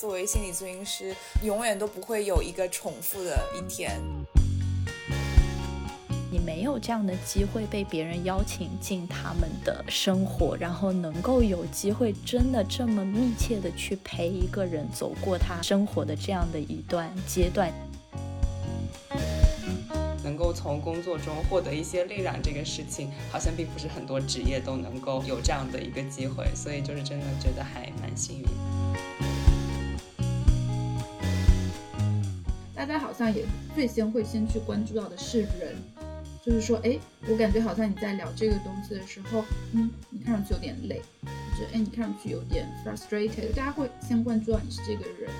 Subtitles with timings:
[0.00, 4.00] 作为心理咨询师，永远都不会有一个重复的一天。
[6.32, 17.70] 你没有这样的机会被别人邀请进他们的生活，然后能够有机会真的这么密切的去陪一个人走过他生活的这样的一段阶段。
[20.24, 28.46] 能够从工作中获得一些力量，这个事情好像并不是很多职业都能够有这样的一个机会，所以就是真的觉得还蛮幸运。
[33.20, 35.76] 像也最先会先去关注到的是人，
[36.42, 36.98] 就是说，哎，
[37.28, 45.30] 我感觉好像你在聊这个东西的时候，嗯，你看上去有点累，或者哎，你看上去有点 frustrated，大家会先关注到你是这个人。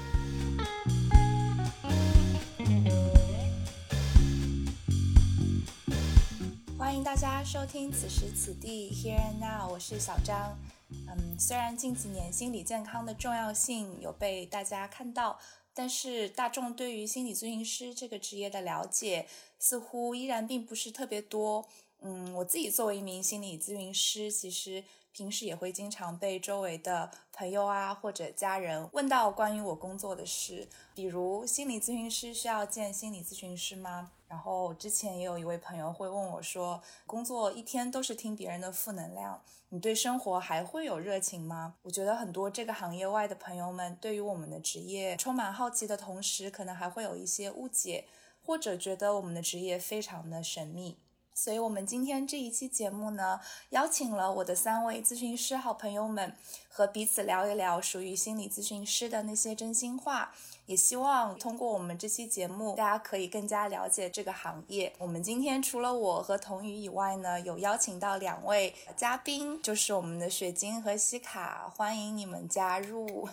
[6.77, 10.55] 欢迎大家收听此时此地 Here and Now，我是小张。
[10.91, 15.39] 嗯，虽然近几年心理健康的重要性有被大家看到，
[15.75, 19.27] 但是大众对于心理咨询师这个职业的了解
[19.59, 21.67] 似乎依然并不是特别多。
[22.01, 34.13] 嗯，我自己作为一名心理咨询师，其实平时也会经常被周围的朋友啊或者家人问到关于我工作的事，比如心理咨询师需要见心理咨询师吗？
[34.31, 41.75] 然后之前也有一位朋友会问我说，工作一天都是听别人的负能量，你对生活还会有热情吗？
[41.83, 48.05] 我觉得很多这个行业外的朋友们对于我们的职业充满好奇的同时，可能还会有一些误解，
[48.47, 50.97] 或者觉得我们的职业非常的神秘。
[51.43, 56.37] 所以，我们今天这一期节目呢，邀请了我的三位咨询师好朋友们，
[56.69, 60.35] 和彼此聊一聊属于心理咨询师的那些真心话。
[60.67, 64.93] 也希望通过我们这期节目，大家可以更加了解这个行业。
[64.99, 73.27] 我们今天除了我和童宇以外呢，有邀请到两位嘉宾，就是我们的雪晶和西卡，欢迎你们加入。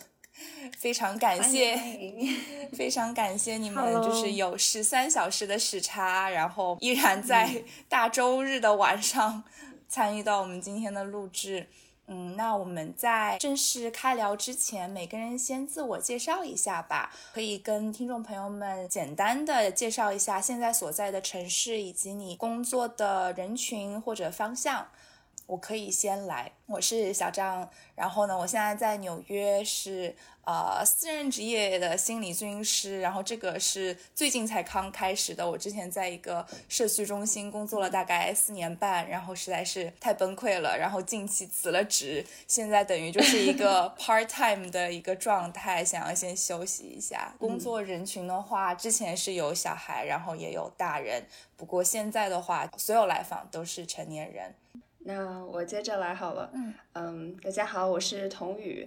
[0.78, 1.80] 非常感谢，
[2.74, 9.44] 非常感谢你们，就是有十三小时的时差，然后依然在 大周日的晚上
[9.88, 11.68] 参与到我们今天的录制。
[12.10, 17.12] 嗯，那我们在正式开聊之前，每个人先自我介绍一下吧。
[17.34, 24.88] 可以跟听众朋友们简单的介绍一下现在所在的城市以及你工作的人群或者方向。
[25.48, 30.14] 我可以先来，我是小张，然后呢，我现在在纽约是
[30.44, 47.34] 呃私人职业的心理咨询师，然后这个是最近才刚开始的，我之前在一个社区中心工作了大概四年半，然后实在是太崩溃了，然后近期辞了职，现在等于就是一个 part time 的一个状态，想要先休息一下。
[47.40, 51.26] 工作人群的话，之前是有小孩，然后也有大人，
[51.56, 54.54] 不过现在的话，所有来访都是成年人。
[55.08, 56.52] 那我接着来好了。
[56.54, 58.86] 嗯嗯，大家好，我是童宇。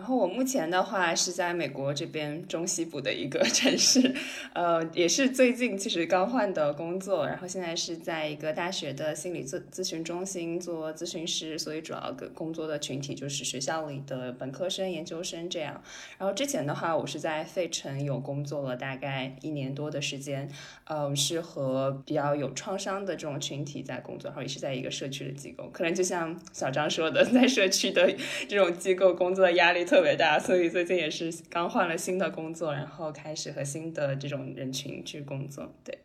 [0.00, 4.14] 然后我目前的话是在美国这边中西部的一个 城市，
[4.54, 15.82] 呃，也是最近其实刚换的工作，然后现在是在一个大学的心理咨咨询中心做咨询师，所以主要个工作的群体就是学校里的本科生、研究生这样。
[16.16, 20.48] 然后之前的话，我是在费城有工作了大概一年多的时间，
[20.88, 28.10] 嗯，是和比较有创伤的这种群体在工作，然后也是在一个社区的机构，可能就像小张说的， 在社区的
[28.48, 29.84] 这种机构工作的压力。
[29.90, 35.74] 特别大，所以最近也是刚换了新的工作，然后开始和新的这种人群去工作。
[35.82, 35.98] 对，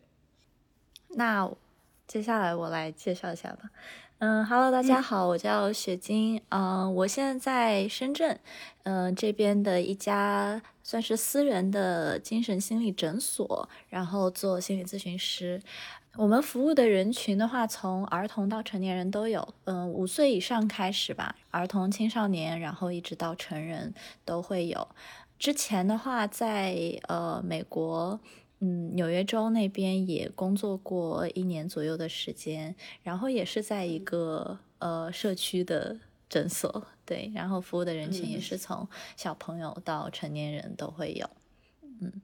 [1.10, 1.48] 那
[2.08, 3.70] 接下来我来介绍一下吧。
[4.18, 6.42] 嗯，Hello，大家好，我叫雪晶。
[6.48, 8.40] 嗯，我现在在深圳，
[8.82, 15.62] 嗯，这边的一家算是私人的精神心理诊所，然后做心理咨询师。
[16.18, 23.92] 我们服务的人群的话，从儿童到成年人都有，嗯，五岁以上开始吧，儿童、青少年，然后一直到成人
[24.24, 24.88] 都会有。
[25.38, 26.74] 之前的话，在
[27.08, 28.18] 呃美国，
[28.60, 35.98] 嗯，纽约州那边也工作过一年左右的时间，然后也是在一个呃社区的
[36.30, 41.28] 诊所，对，然后服务的人群也是从小朋友到成年人都会有。
[42.00, 42.22] 嗯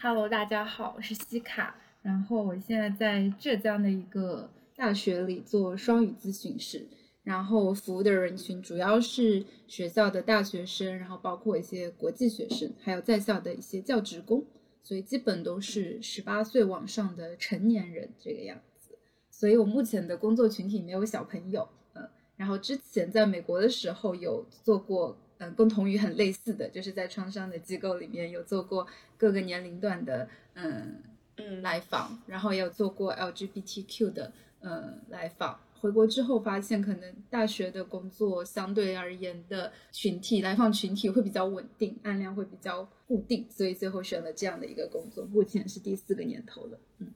[0.00, 1.74] ，Hello，大家好，我是西卡。
[2.04, 6.86] 然后我现在在浙江的一个大学里做双语咨询师，
[7.22, 14.44] 然后服务的人群主要是学校的大学生，然后包括一些国际学生，还有在校的一些教职工，
[14.82, 18.98] 所以基本都是十八岁往上的成年人这个样子。
[19.30, 22.06] 所以我目前的工作群体没有小朋友，嗯，
[22.36, 28.86] 然后之前在美国的时候有做过，嗯，跟童语很类似的，就是在创伤的机构里面有做过
[29.16, 31.02] 各个年龄段的，嗯。
[31.36, 45.24] 嗯，来访，然后也有做过 LGBTQ 的，嗯，来访，回国之后发现，可能大学的工作相对而言的群体来访群体会比较稳定，案量会比较固定，所以最后选了这样的一个工作。
[45.26, 47.12] 目前是第四个年头了，嗯。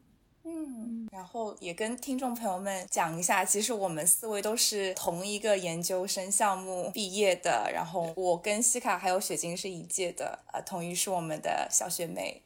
[0.50, 7.70] 嗯，然后也跟听众朋友们讲一下，其实我们四位都是同一个研究生项目毕业的。
[7.70, 12.42] 然后我跟西卡还有雪晶是一届的，呃，同一是我们的小学妹。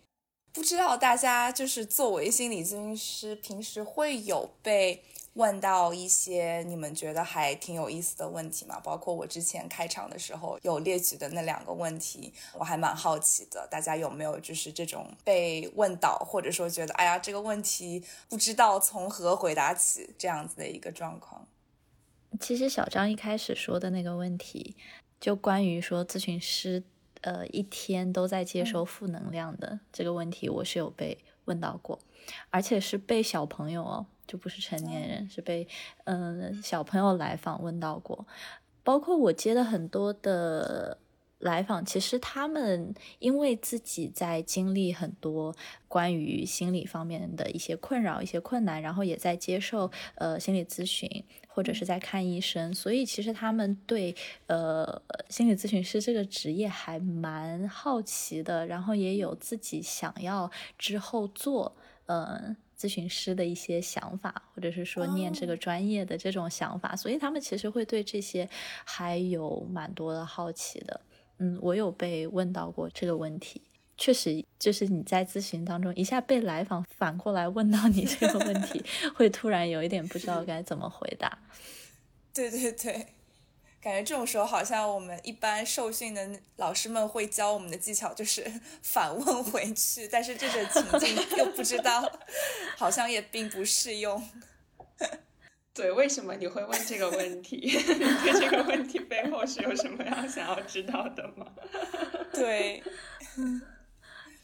[0.52, 5.02] 不知道大家就是作为心理咨询师，平时会有被。
[5.34, 8.78] 问到一些你们觉得还挺有意思的问题吗？
[8.84, 13.66] 包括我之前开场的时候有列举的那两个问题，我还蛮好奇的。
[13.70, 21.48] 大家有没有就是这种被问到，或者说觉得哎呀这个问题不知道从何回答起这样子的一个状况？
[22.38, 24.76] 其实小张一开始说的那个问题，
[25.18, 26.82] 就关于说咨询师
[27.22, 31.98] 呃一天都在接收负能量的这个问题，我是有被问到过，
[32.50, 34.06] 而且是被小朋友哦。
[34.24, 35.66] 就不是成年人，是被
[36.04, 38.24] 嗯小朋友来访问到过，
[38.82, 40.96] 包括我接的很多的
[41.42, 45.54] 来访，其实他们因为自己在经历很多
[45.86, 51.08] 关于心理方面的一些困扰、一些困难，然后也在接受呃心理咨询
[51.46, 54.14] 或者是在看医生，所以其实他们对
[54.46, 62.56] 呃心理咨询师这个职业还蛮好奇的，然后也有自己想要之后做嗯。
[62.74, 68.48] 咨询师的一些想法，或者是说念这个专业的这种想法，所以他们其实会对这些
[68.84, 71.00] 还有蛮多的好奇的。
[71.42, 73.60] 嗯，我有被问到过这个问题，
[73.98, 78.80] 确实就是你在咨询当中一下被来访反过来问到你这个问题，
[79.16, 81.36] 会突然有一点不知道该怎么回答。
[82.32, 83.06] 对对对。
[83.80, 88.46] 感觉这种时候，好像我们一般受训的老师们会教我们的技巧，就是
[88.80, 90.06] 反问回去。
[90.06, 92.08] 但是这个情境又不知道，
[92.78, 94.22] 好像也并不适用。
[95.74, 97.56] 对，为什么你会问这个问题？
[97.64, 101.46] 你对这个问题背后是有什么要想要知道的吗？
[102.32, 102.82] 对。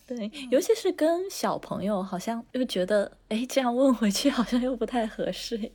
[0.06, 5.70] 对，尤其是跟小朋友，好像又觉得，哎，这样问回去好像又不太合适，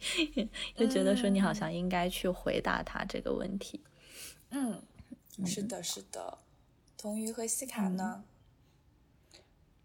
[0.75, 3.79] 就觉得说你好像应该去回答他这个问题。
[4.50, 4.81] 嗯，
[5.45, 6.39] 是的，是的。
[6.97, 8.23] 童鱼和西卡呢？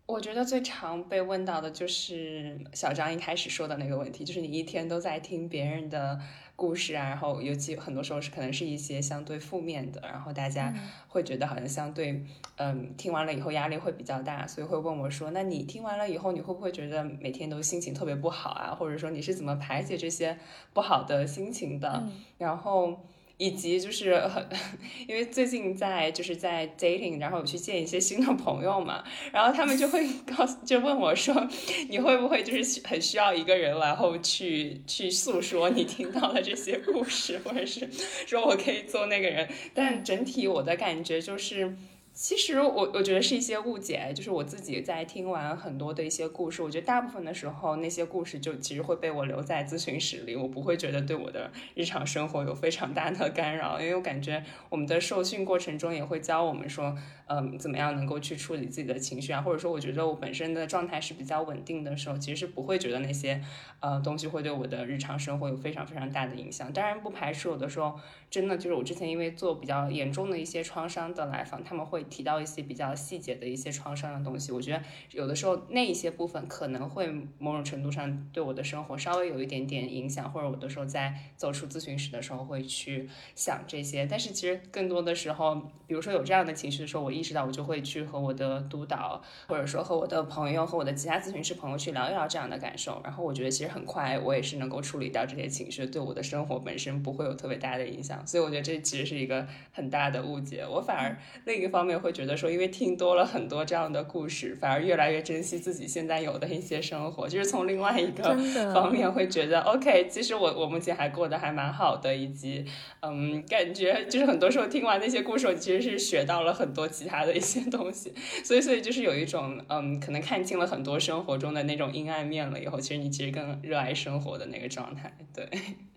[0.08, 6.19] 我觉得最常被问到的就是小张一开始说的那个问题，就是你一天都在听别人的。
[6.56, 10.75] 故事啊，然后尤其很多时候是可能是一些相对负面的，然后大家
[11.06, 12.25] 会觉得好像相对，
[12.56, 18.75] 嗯，听完了以后压力会比较大，所以会问我说：“那你听完了以后，你会不会觉得每天都心情特别不好啊？
[18.75, 20.37] 或者说你是怎么排解这些
[20.72, 22.08] 不好的心情的？”
[22.38, 23.04] 然后。
[23.38, 24.46] 以及就是很，
[25.08, 29.02] 因为最近在就是在 dating，然后去见一些新的朋友嘛，
[29.32, 30.06] 然后他们就会
[30.37, 31.49] 告诉就问我说，
[31.88, 37.88] 你会不会就是很需要一个人，然后去去诉说你听到的这些故事，或者是
[38.26, 41.76] 说我可以做那个人，但整体我的感觉就是。
[42.20, 56.98] 其实我我觉得是一些误解，就是我自己在听完很多的一些故事，我觉得大部分的时候那些故事就其实会被我留在咨询室里，我不会觉得对我的日常生活有非常大的干扰，因为我感觉我们的受训过程中也会教我们说。
[57.30, 59.42] 嗯，怎么样能够去处理自己的情绪啊？
[59.42, 63.38] 或者说，我觉得我本身的状态是比较稳定的时候，其实是不会觉得那些
[63.80, 66.72] 呃东西会对我的日常生活有非常非常大的影响。
[66.72, 74.50] 当然，不排除有的时候真的就是我之前因为做比较严重的一些创伤的来访，他们会提到一些比较细节的一些创伤的东西。
[74.50, 84.06] 我觉得有的时候那一些部分可能会某种程度上对我的生活稍微有一点点影响，或者我的时候在走出咨询室的时候会去想这些。
[84.06, 85.54] 但是其实更多的时候，
[85.87, 87.17] 比如说有这样的情绪的时候，我。
[87.18, 93.00] 意识到我就会去和我的督导，或者说和我的朋友和我的其他咨询师朋友去聊一聊这样的感受。
[93.02, 98.25] 然后我觉得其实很快我也是能够处理掉这些情绪，对我的生活本身不会有特别大的影响。
[98.26, 100.64] 所以我觉得这其实是一个很大的误解。
[100.68, 107.28] 我反而另一方面会觉得说，因为听多了很多这样的故事，反而越来越珍惜自己现在有的一些生活。
[107.28, 108.37] 就是从另外一个
[108.72, 112.64] 方面会觉得，OK，其实我我目前还过得还蛮好的，以及
[113.00, 118.12] 嗯，感觉就是很多时候听完那些故事，我其实是学到了很多其他的一些东西，
[118.44, 125.16] 所以所以就是有一种嗯，可能看清了很多生活中的那种阴暗面了以后，其实你其实更热爱生活的那个状态。
[125.34, 125.48] 对，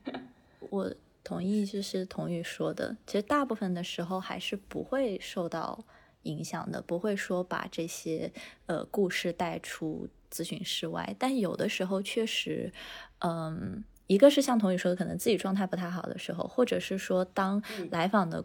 [0.72, 0.92] 我
[1.24, 5.84] 同意，就是童宇说的，其实大部分的时候还是不会受到
[6.24, 8.32] 影响的，不会说把这些
[8.66, 12.72] 呃故事带出咨询室外，但有的时候确实，
[13.20, 18.44] 嗯，一个是像童宇说的，可能自己状态不太好的时候，或者是说当来访的。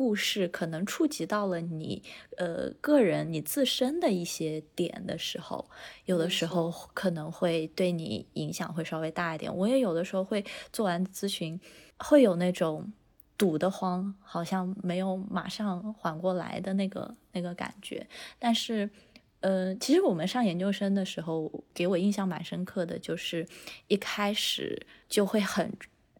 [0.00, 2.02] 故事可能触及到了你
[2.38, 5.68] 呃个人你自身的一些点的时候，
[6.06, 9.54] 有的时候可能会对你影响会稍微大一点。
[9.54, 10.42] 我也有的时候会
[10.72, 11.60] 做完咨询，
[11.98, 12.90] 会有那种
[13.36, 18.06] 堵得慌，好像没有马上缓过来的那个那个感觉。
[18.38, 18.88] 但是，
[19.40, 23.46] 呃，其实我们上研究生的时候，给我印象蛮深刻的，就是
[23.88, 25.70] 一开始就会很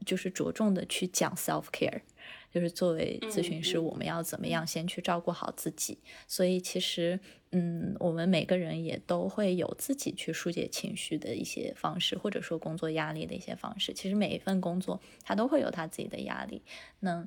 [0.04, 2.02] 就是着重的去讲 self care。
[2.50, 5.98] 就是作为咨询师，我们要怎么样先去照顾好自己？
[6.26, 7.18] 所以其实，
[7.52, 13.92] 嗯，我们每个人也都会有自己去疏解情绪的一些方式，或者说工作压力的一些方式。
[13.92, 16.62] 其实每一份工作，它都会有它自己的压力。
[17.00, 17.26] 那。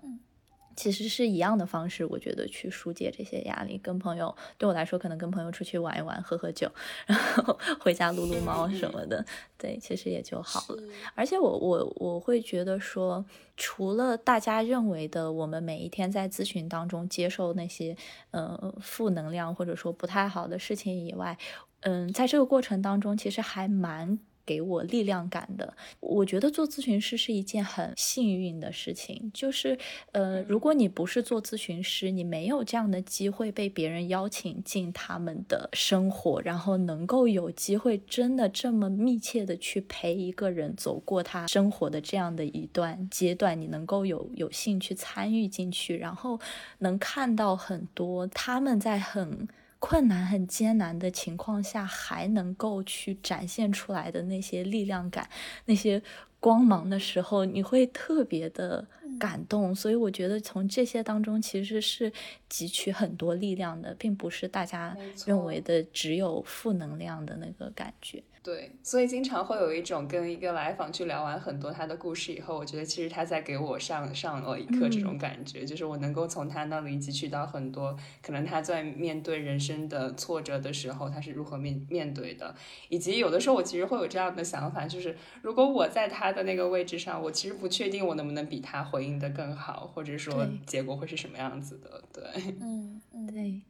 [0.75, 6.71] 其实是一样的方式，我觉得去疏解这些压力，跟朋友对我来说，可能跟朋友出去玩一玩，喝喝酒，
[7.05, 9.25] 然后 回家撸撸猫什么的，
[9.57, 10.83] 对，其实也就好了。
[11.15, 13.25] 而且我我我会觉得说，
[13.55, 17.95] 除了大家认为的，我们每一天在咨询当中接受那些
[18.31, 21.37] 呃负能量或者说不太好的事情以外，
[21.81, 24.19] 嗯，在这个过程当中，其实还蛮。
[24.45, 29.31] 给我力量感的，我觉得做咨询师是一件很幸运的事情。
[29.33, 29.77] 就是，
[30.11, 46.39] 呃，如果你不是做咨询师，你没有这样的机会被别人邀请进他们的生活，然后能够有机会真的这么密切的去陪一个人走过他生活的这样的一段阶段，你能够有有幸去参与进去，然后
[46.79, 49.47] 能看到很多他们在很。
[49.85, 55.29] 困难很艰难的情况下，还能够去展现出来的那些力量感、
[55.65, 56.01] 那些
[56.39, 58.87] 光芒的时候，你会特别的
[59.19, 59.75] 感动。
[59.75, 62.09] 所以我觉得从这些当中其实是
[62.49, 68.23] 汲取很多力量的，并不是大家认为的只有负能量的那个感觉。
[68.43, 82.53] 对，所以经常会有一种跟一个来访去聊完很多他的故事以后，我觉得其实他在给我上上了一课，这种感觉就是我能够从他那里汲取到很多，可能他在面对人生的挫折的时候，他是如何面面对的，
[82.89, 92.03] 以及有的时候我其实会有这样的想法，就是如果我在他的那个位置上，我其实不确定我能不能比他回应的更好，或者说结果会是什么样子的。
[92.11, 92.23] 对，
[92.59, 93.61] 嗯嗯，对，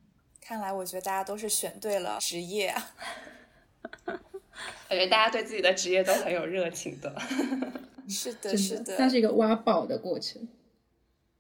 [0.42, 2.82] 看来我觉得大家都是选对了职业啊。
[4.90, 7.14] 感觉大家对自己的职业都很有热情的，
[8.08, 10.48] 是的，是的，像是一个挖宝的过程。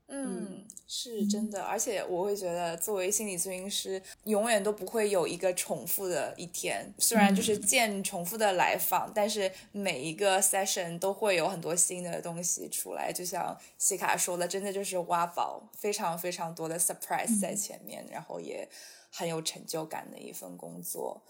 [0.07, 6.93] 嗯，是真的，而且我会觉得，作为心理咨询师，永远都不会有一个重复的一天。
[6.99, 13.11] 虽然就是见重复的来访，但是每一个 session 都会有很多新的东西出来。
[13.11, 18.69] 就像西卡说的，真的就是挖宝，非常非常多的 surprise 在前面，然后也
[19.09, 21.23] 很有成就感的一份工作。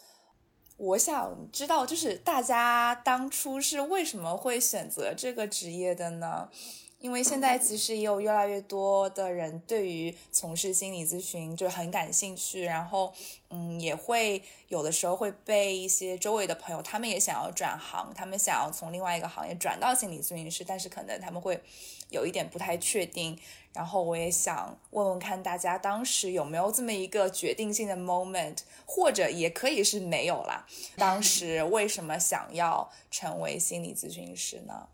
[0.77, 6.49] 我想知道，就是大家当初是为什么会选择这个职业的呢？
[6.99, 13.13] 因为现在其实也有越来越多的人对于从事心理咨询就很感兴趣，然后
[13.49, 21.61] 嗯，也会有的时候会被一些周围的朋友，他们也想要转行，他们想要从另外一个行业转到心理咨询师，但是可能他们会
[22.13, 23.38] 有一点不太确定。
[23.74, 30.63] 然后我也想问问看大家当时有没有这么一个决定性的 moment，或者也可以是没有啦。
[30.96, 34.89] 当时为什么想要成为心理咨询师呢？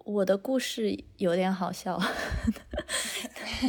[0.00, 1.98] 我的故事有点好笑，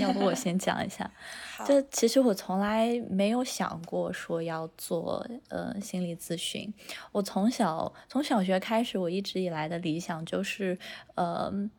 [0.02, 1.10] 要不我先讲一下。
[1.66, 6.74] 就其实我从来没有想过说要做呃心理咨询。
[7.14, 10.78] 我从小从小学开始，我一直以来的理想就是
[11.16, 11.70] 呃。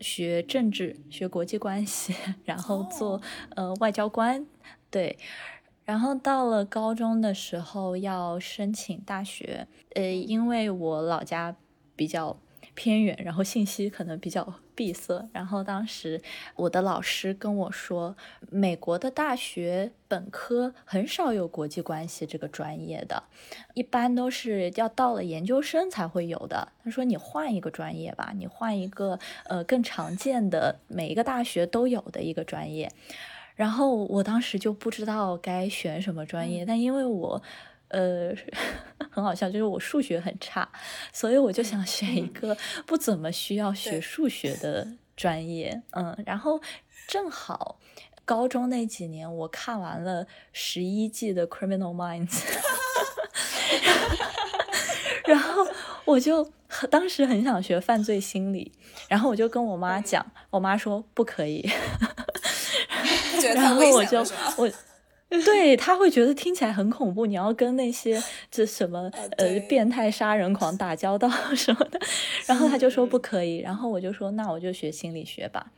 [0.00, 2.14] 学政治，学国际关系，
[2.44, 3.20] 然后做
[3.56, 4.46] 呃外交官，
[4.90, 5.18] 对，
[5.84, 11.56] 然后到了高中的时候要申请大学，呃，因为我老家
[11.94, 12.38] 比较。
[12.80, 15.28] 偏远，然后信息可能比较闭塞。
[15.34, 16.18] 然后当时
[16.56, 18.16] 我的老师跟我说，
[18.48, 23.22] 美国的大学本科很少有国际关系这个专业的，
[23.74, 26.72] 一般都是要到了研究生才会有的。
[26.82, 32.90] 他说你换一个专业吧，你换一个呃更常见的，每一个大学都有的一个专业。
[33.56, 37.42] 然后我当时就不知道该选什么专业，但因为我。
[37.90, 38.32] 呃，
[39.10, 40.68] 很好笑，就是我数学很差，
[41.12, 42.56] 所以我就想选一个
[42.86, 45.82] 不怎么需要学数学的专业。
[45.92, 46.60] 嗯，然后
[47.08, 47.78] 正好
[48.24, 52.28] 高中那几年我看完了十一季的《Criminal Minds
[55.26, 55.66] 》，然后
[56.04, 56.52] 我就
[56.88, 58.72] 当时很想学犯罪心理，
[59.08, 61.68] 然后我就跟我妈讲，我妈说不可以，
[63.54, 64.20] 然后我就
[64.56, 64.70] 我。
[65.44, 68.20] 对他会觉得听起来很恐怖，你要跟那些
[68.50, 72.00] 这什么呃变态杀人狂打交道 什么的，
[72.46, 75.70] 然后他就说不可以，然后我就说那我就学心理学吧，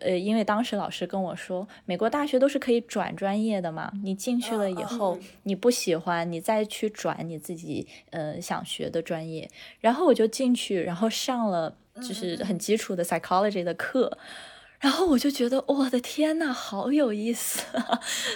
[0.00, 9.50] 呃，因为当时老师跟我说，美国大学都是可以转专业的嘛，你进去了以后，你不喜欢，你再去转你自己呃想学的专业。
[9.80, 14.16] 然后我就进去，然后上了就是很基础的 psychology 的课。
[14.80, 17.64] 然后我就觉得我的天呐，好有意思，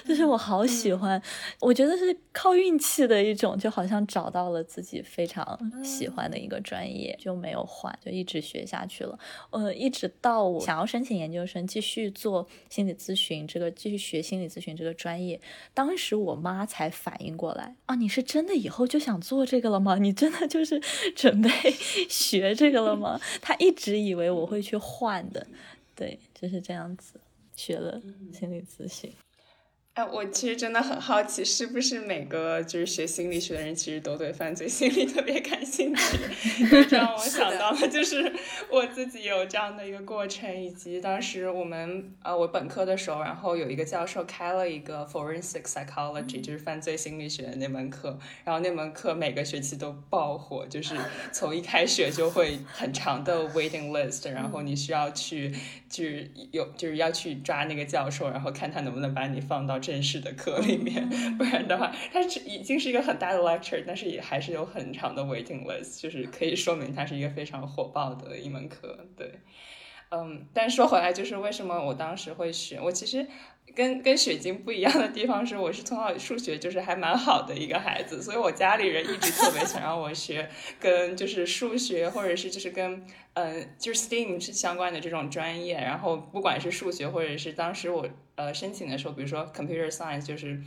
[0.05, 1.23] 就是我好喜欢，
[1.61, 9.17] 我觉得是靠运气的一种，就好像找到了自己非常喜欢的一个专业，就没有换，就一直学下去了。
[9.51, 15.41] 呃，一直到我想要申请研究生，继续做心理咨询这个，继续学心理咨询这个专业，
[15.73, 19.97] 当时我妈才反应过来啊，你是真的以后就想做这个了吗？
[20.01, 20.81] 你真的就是
[21.15, 21.49] 准备
[22.11, 23.21] 学这个了吗？
[23.41, 25.47] 她一直以为我会去换的。
[25.95, 27.21] 对，就是这样子
[27.55, 29.13] 学了心理咨询。
[29.95, 36.65] 哎，我其实真的很好奇，是不是每个就是学心理学的人，其实都对犯罪心理特别感兴趣？
[36.89, 38.33] 这让我想到了，就是
[38.71, 50.97] 我自己有这样的一个过程，以及当时我们呃，我本科的时候，然后有一个教授开了一个 forensic psychology，就是犯罪心理学的那门课，然后那门课每个学期都爆火，就是
[51.33, 55.55] 从一开学就会很长的 waiting list，然后你需要去
[55.91, 59.82] 就是有就是要去抓那个教授，然后看他能不能把你放到。
[59.83, 69.07] 正式的课里面， 不然的话，它是已经是一个很大的 lecture，但是也还是有很长的 waiting list，就是可以说明它是一个非常火爆的一门课。
[69.17, 69.31] 对，
[70.13, 72.83] 嗯，但说回来，就是为什么我当时会选？
[72.83, 73.27] 我其实。
[73.75, 80.47] 跟跟雪晶不一样的地方是，我是从小数学就是还蛮好的一个孩子，所以我家里人一直特别想让我学
[80.79, 83.03] 跟就是数学或者是就是跟
[83.33, 85.77] 嗯就是 STEAM 是相关的这种专业。
[85.77, 90.61] 然后不管是数学或者是当时我呃申请的时候，比如说 Computer Science 就是。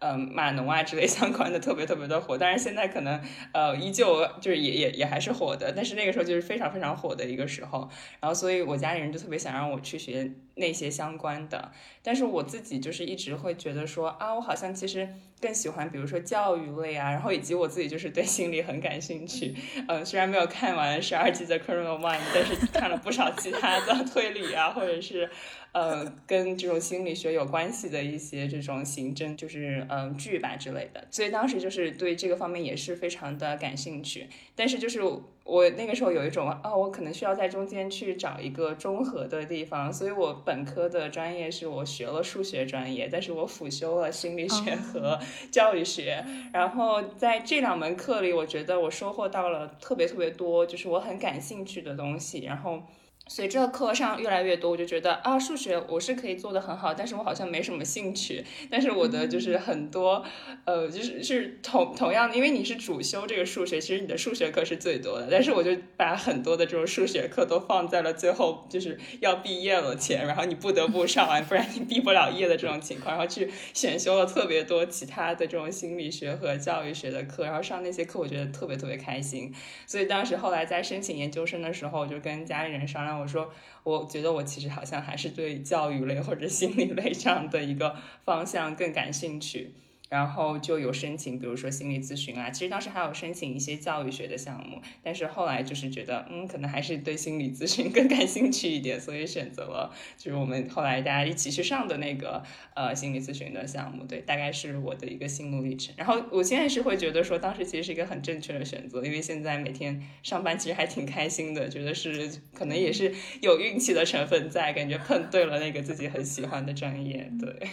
[0.00, 3.20] 嗯，码农啊之类相关的特别特别的火，但是现在可能
[3.52, 7.88] 呃依旧就是也也也还是火的，但是那个时候就是非常非常火的一个时候，
[8.18, 11.70] 然后所以我家里人就特别想让我去学那些相关的，
[12.02, 15.06] 但是我自己就是一直会觉得说啊，我好像其实
[15.38, 19.54] 更喜欢比如说教育类啊，然后以及我自己就是对心理很感兴趣，
[19.86, 25.28] 嗯，虽然没有看完十二季的 Criminal Mind，但是看了不少其他的 推理啊，或者是。
[25.72, 34.28] 呃，跟这种心理学有关系的一些这种刑侦，就是嗯剧吧之类的，所以当时就是对这个方面也是非常的感兴趣。
[34.56, 35.00] 但是就是
[35.44, 45.20] 我那个时候有一种啊，我可能需要在中间去找一个中和的地方，所以我本科的专业是我学了数学专业，但是我辅修了心理学和
[45.52, 46.24] 教育学。
[46.52, 52.40] 然后在这两门课里，我觉得我收获到了特别特别多，就是我很感兴趣的东西。
[52.40, 52.82] 然后。
[53.30, 58.44] 随着课上越来越多，我就觉得啊，数学我是可以做的很好，但是我好像没什么兴趣。
[58.68, 60.24] 但是我的就是很多，
[60.64, 65.28] 呃，就是是同同样的，因为你是主修这个数学，其实你的数学课是最多的。
[65.30, 79.54] 但是我就把很多的这种数学课都放在了最后，就是要毕业了前，然后你不得不上完，不然你毕不了业的这种情况，然后去选修了特别多其他的这种心理学和教育学的课，然后上那些课我觉得特别特别开心。
[79.86, 83.19] 所以当时后来在申请研究生的时候，我就跟家里人商量。
[83.20, 83.52] 我说，
[83.84, 89.74] 我觉得我其实好像还是对教育类或者心理类这样的一个方向更感兴趣。
[90.10, 102.42] 然后就有申请，比如说心理咨询啊，其实当时还有申请一些教育学的项目，但是后来就是觉得，嗯，可能还是对心理咨询 更感兴趣一点，所以选择了就是我们后来大家一起去上的那个
[102.74, 105.94] 呃心理咨询的项目，对，大概是我的一个心路历程。
[105.96, 117.68] 然后我现在是会觉得说，当时其实是一个很正确的选择，因为现在每天上班其实还挺开心的，觉得是可能也是有运气的成分在，感觉碰对了那个自己很喜欢的专业，对。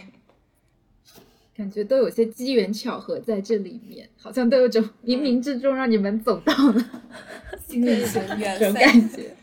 [1.57, 6.85] 感觉都有些机缘巧合在这里面，好像都有种冥冥之中让你们走到了
[7.67, 8.21] 心理学
[8.59, 9.35] 这种感觉，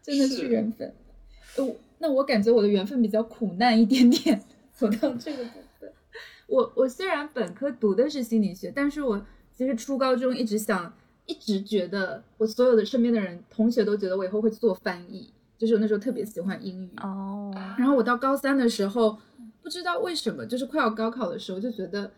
[0.00, 0.94] 真的是缘分。
[1.56, 4.40] 哦，那我感觉我的缘分比较苦难一点点，
[4.72, 5.92] 走到这个部分。
[6.46, 10.94] 我我虽然本科读的是心理学，但是我其实初高中一直想，
[11.26, 17.52] 一直觉得我所有的身边的人同学都觉得我以后会做翻译，就是我那时候特别喜欢英语哦。
[17.76, 19.18] 然后我到高三的时候。
[19.66, 22.12] 不知道为什么，就是快要高考的时候，就觉得，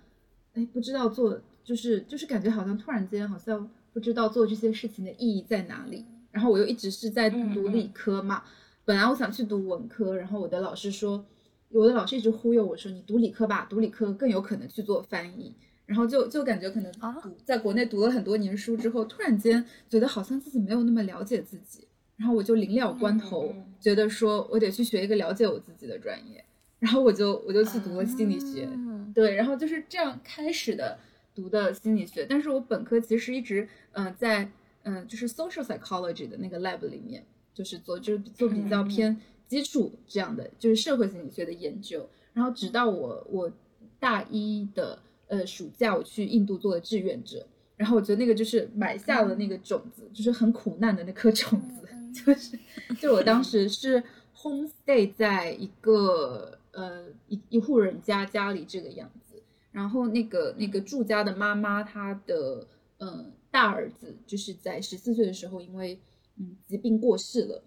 [0.52, 6.04] 哎，不知道做，就是就是感觉好像突然间好像不知道做这些事情的意义在哪里。
[6.30, 8.42] 然后我又一直是在读理科嘛，
[8.84, 11.24] 本来我想去读文科，然后我的老师说，
[11.70, 15.54] 我的老师一直忽悠我说，你读理科吧，读理科更有可能去做翻译。
[15.86, 26.44] 然后就就感觉可能读在国内读了很多年书之后，突然间觉得好像自己没有那么了解自己，然后我就临了关头，觉得说我得去学一个了解我自己的专业。
[26.78, 28.68] 然后我就我就去读了心理学，
[29.14, 30.98] 对，然后就是这样开始的
[31.34, 32.24] 读的心理学。
[32.28, 34.50] 但是我本科其实一直嗯在
[34.84, 42.08] 嗯就是 social psychology 的那个 lab 里面，就是做就是做比较偏基础这样的，就是社会心理学的研究。
[42.32, 43.50] 然后直到我我
[43.98, 47.44] 大一的呃暑假，我去印度做了志愿者，
[47.76, 51.88] 然后我觉得那个就是埋下了那个种子，就是很苦难的那颗种子，
[52.24, 52.56] 就是
[53.00, 54.00] 就我当时是
[54.36, 62.66] homestay 在一个呃一一户人家家里这个样子，然后那个那个住家的妈妈她的
[62.98, 65.98] 嗯大儿子就是在十四岁的时候因为
[66.36, 67.62] 嗯疾病过世了，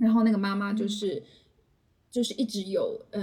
[0.00, 1.22] 然后那个妈妈就是
[2.10, 3.22] 就是一直有呃。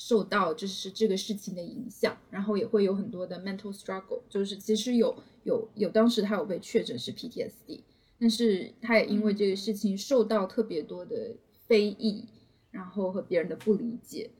[0.00, 7.80] 受到就是这个事情的影响，然后也会有很多的 mental struggle，就是其实有有有，当时他有被确诊是 PTSD，
[8.16, 11.34] 但是他也因为这个事情受到特别多的
[11.66, 12.24] 非议，
[12.70, 14.30] 然后和别人的不理解，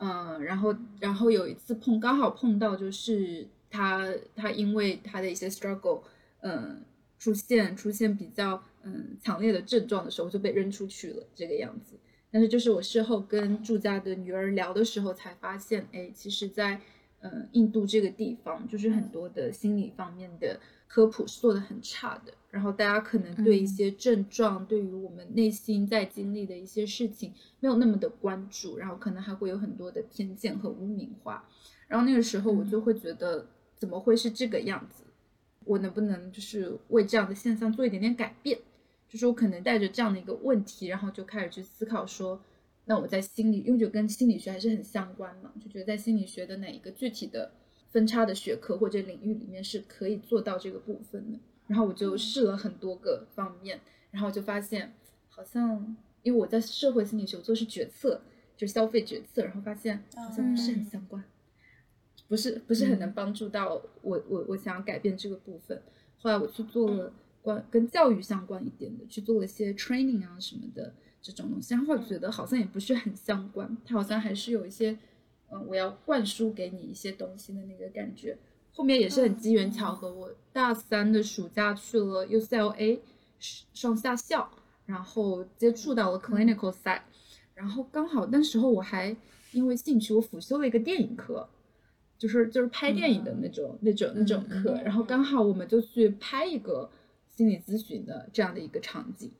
[0.00, 6.02] 嗯，然后然后有一次碰刚好碰到就是他他因为他的一些 struggle，
[6.40, 6.82] 嗯，
[7.18, 11.94] 出现出现比较嗯强烈的症状的时候就被扔出去了这个样子。
[12.30, 16.78] 但是，就是我事后跟住家的女儿聊的时候，才发现，哎，其实，在
[17.20, 22.32] 嗯印度这个地方，就是很多的心理方面的科普是做的很差的。
[22.50, 31.46] 然后，大家可能对一些症状，对于我们内心在经历的一些事情，没有那么的关注，然后可能还会有很多的偏见和污名化。
[31.86, 33.46] 然后那个时候，我就会觉得，
[33.76, 35.04] 怎么会是这个样子？
[35.66, 38.58] 我能不能就是为这样的现象做一点点改变？
[39.10, 42.42] 就是我可能带着这样的一个问题，然后就开始去思考说，
[42.86, 47.52] 那我在心理，因为就跟心理学还是很相关嘛，就觉得在心理学的哪一个具体的
[47.90, 51.38] 分叉的学科或者领域里面是可以做到这个部分的。
[51.66, 54.94] 然后我就试了很多个方面，然后就发现
[55.28, 58.20] 好像，因为我在社会心理学做是决策，
[58.56, 61.22] 就消费决策，然后发现好像不是很相关，
[62.26, 65.82] 不是不是很能帮助到我我我想要改变这个部分。
[66.18, 67.12] 后来我去做了。
[67.40, 74.98] 关跟教育相关一点的，去做了一些 training 啊什么的这种东西，然后觉得好像也不是很相关，它好像还是有一些，
[75.50, 78.36] 嗯，我要灌输给你一些东西的那个感觉。
[78.72, 83.00] 后面也是很机缘巧合，我大三的暑假去了 UCLA
[83.74, 84.48] 上下校，
[84.86, 87.02] 然后接触到了 clinical side，
[87.54, 89.16] 然后刚好那时候我还
[89.52, 91.48] 因为兴趣，我辅修了一个电影课，
[92.16, 96.90] 就是就是拍电影的那种那种那种课，然后刚好我们就去拍一个。
[97.30, 99.30] 心理咨询的这样的一个场景，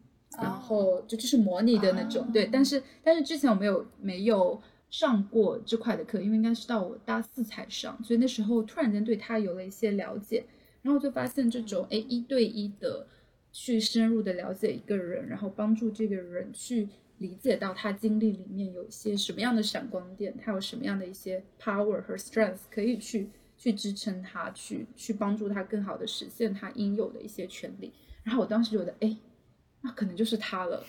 [0.40, 10.44] 然后就就是模拟的那种，对，但是但是之前我没有没有上过这块的课，因为应该是到我大四才上，所以那时候突然间对他有了一些了解，
[10.82, 13.06] 然后就发现这种哎一对一的
[13.52, 23.30] 去深入的了解一个人，然后帮助这个人去理解到他经历里面有一些什么样的闪光点，他有什么样的一些 power 和 strength 可以去。
[23.60, 27.92] 去支撑他，去去帮助他更好的实现他应有的一些权利。
[28.22, 29.16] 然后我当时觉得，哎，
[29.80, 30.84] 那可能就是他了。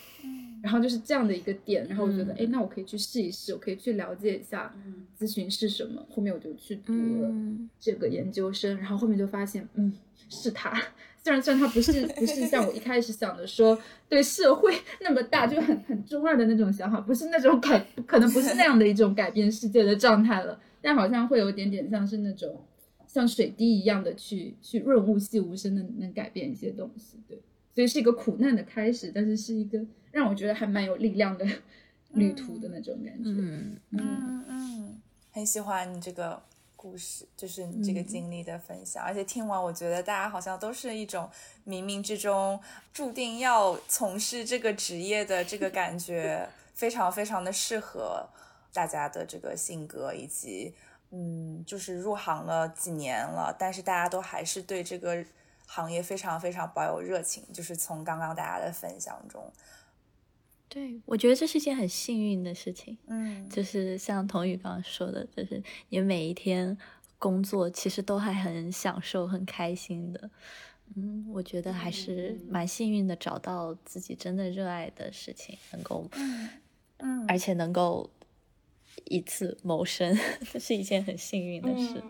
[0.61, 1.87] 然后就是这样的一个点。
[1.87, 4.73] 然后我觉得，哎，那我可以去试一试，我可以去了解一下
[5.19, 6.05] 咨询是什么。
[6.09, 7.31] 后面我就去读了
[7.79, 8.77] 这个研究生。
[8.77, 9.93] 然后后面就发现，嗯，
[10.29, 10.81] 是他。
[11.21, 20.59] 虽然虽然他不是不是像我一开始想的说，对社会那么大就很很中二的那种想法，不是那种改，可能不是那样的一种改变世界的状态了。
[20.81, 22.63] 但好像会有点点像是那种
[23.05, 27.37] 像水滴一样的去去润物细无声的能改变一些东西，对，
[27.79, 29.79] 所以是一个苦难的开始，但是是一个
[30.11, 31.47] 让我觉得还蛮有力量的
[32.11, 33.29] 旅途的那种感觉。
[33.29, 36.43] 嗯嗯嗯，很喜欢你这个
[36.75, 41.29] 故事，就是你这个经历的分享，而且听完我觉得大家好像都是一种
[41.65, 42.59] 冥冥之中
[42.91, 48.27] 注定要从事这个职业的这个感觉，非常非常的适合。
[48.73, 50.75] 大家的这个性格，以及
[51.11, 55.25] 嗯，就是入行了几年了，但是大家都还是对这个
[55.71, 57.43] 行业非常非常保有热情。
[57.53, 59.53] 就是从刚刚大家的分享中，
[60.67, 62.97] 对我觉得这是一件很幸运的事情。
[63.05, 66.75] 嗯，就是像童宇刚刚说的，就是你每一天
[67.19, 70.31] 工作其实都还很享受、很开心的。
[70.95, 76.09] 嗯，我觉得还是蛮幸运的，找到自己真的热爱的事情，能够
[76.97, 78.09] 嗯，而且能够。
[79.05, 80.17] 一次谋生，
[80.51, 82.03] 这是一件很幸运的事。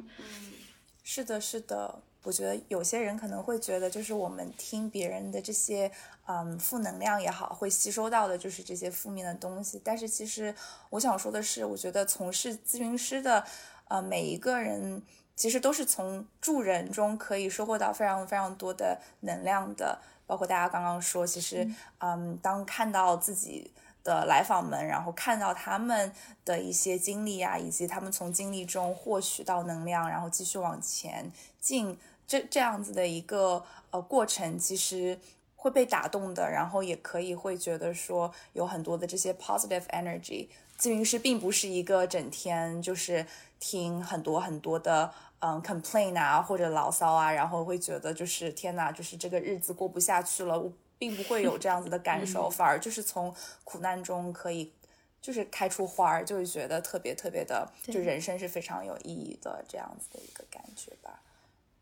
[1.04, 2.02] 是的，是的。
[2.24, 5.90] 我觉得有些人可能会觉得，就是我们听别人的这些，
[6.28, 9.82] 嗯，负能量也好，会吸收到的就是这些负面的东西。
[9.84, 10.54] 但是其实
[10.90, 13.46] 我想说的是，我觉得从事咨询师的，
[13.88, 15.02] 呃，每一个人
[15.36, 20.00] 其实都是从助人中可以收获到非常非常多的能量的。
[20.28, 21.68] 包括大家刚刚说，其实，
[22.00, 23.72] 嗯，当看到自己。
[24.02, 26.12] 的来访们，然后看到他们
[26.46, 31.30] 的一些经历啊，以及他们从经历中获取到能量，然后继续往前
[31.60, 32.00] 进，
[32.30, 35.20] 这这样子的一个呃过程，其实
[35.56, 40.48] 会被打动的，然后也可以会觉得说有很多的这些 positive energy。
[40.78, 43.26] 咨询师并不是一个整天就是
[43.60, 50.60] 听很多很多的嗯 complain 啊或者牢骚啊，然后会觉得就是天哪，就是这个日子过不下去了。
[50.60, 54.72] 我并不会有这样子的感受，反而就是从苦难中可以
[55.20, 61.20] 就是开出花儿，就会觉得特别特别的，就人生是非常有意义的这样子的一个感觉吧。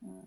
[0.02, 0.24] 嗯。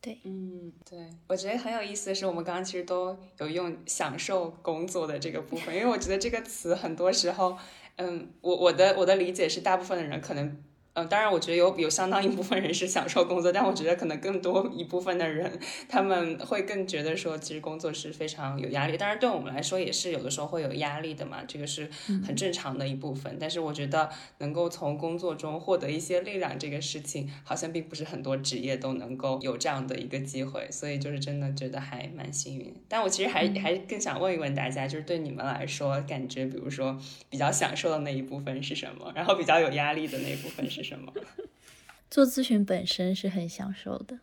[0.00, 7.56] 对，嗯，对，我觉得很有意思的是，我们刚刚其实都有用享受工作的这个部分，因为我觉得这个词很多时候，
[7.96, 10.62] 嗯，我我的我的理解是，大部分的人可能。
[11.00, 15.58] 嗯，当然，我觉得有有相当一部分人是享受工作，但我觉得可能更多一部分的人，
[15.88, 18.96] 他们会更觉得说，其实工作是非常有压力。
[18.96, 21.88] 当然，对我们来说也是有的时候会有压力的嘛，这个是
[22.26, 23.36] 很正常的一部分。
[23.40, 32.74] 但是我觉得能够从工作中获得一些力量，这个事情好像并不是很多职业都能够有这样的一个机会，所以就是真的觉得还蛮幸运。
[32.88, 39.12] 但我其实还还更想问一问大家，就是对你们来说，感觉比如说比较享受的那一部分是什么？
[39.14, 40.80] 然后比较有压力的那一部分是？
[40.80, 40.89] 什么？
[42.10, 44.18] 做咨询本身是很享受的，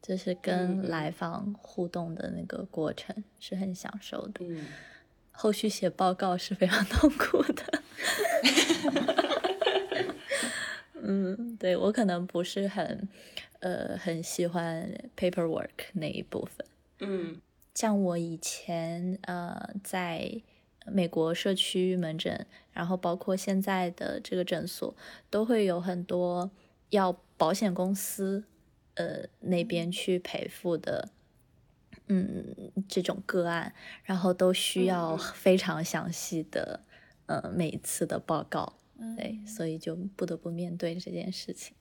[0.00, 4.44] 就是跟来访互动的那个过程是很享受的。
[4.46, 4.66] 嗯，
[5.30, 7.82] 后续写报告是非常痛苦的。
[11.02, 13.08] 嗯，对我可能不是很
[13.60, 16.66] 呃很喜欢 paperwork 那一部分。
[17.00, 17.40] 嗯，
[17.74, 20.40] 像我以前呃在。
[20.86, 24.94] 美国社区门诊，然后包括现在的这个诊所，
[25.28, 26.50] 都会有很多
[26.90, 28.44] 要保险公司
[28.94, 31.10] 呃那边去赔付的，
[32.06, 36.80] 嗯，这种个案，然后都需要非常详细的
[37.26, 38.78] 呃每一次的报告，
[39.16, 41.74] 对，所以就不得不面对这件事情。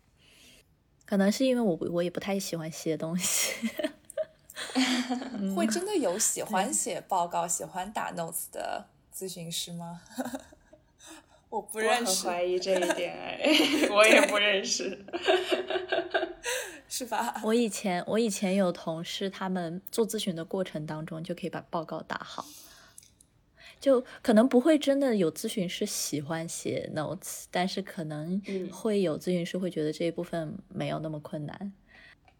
[1.05, 3.67] 可能是因为我我也不太喜欢写东西，
[5.56, 8.86] 会真的有喜欢写报告、喜欢打 notes 的。
[9.12, 10.00] 咨询师吗？
[11.50, 13.43] 我不认识，怀疑这一点哎，
[13.91, 15.04] 我也不认识，
[16.88, 17.41] 是吧？
[17.43, 22.45] 我以前我以前有同事，他们做咨询的过程当中就可以把报告打好，
[23.82, 28.41] 就可能不会真的有咨询师喜欢写 notes，但是可能
[28.72, 31.74] 会有咨询师会觉得这一部分没有那么困难。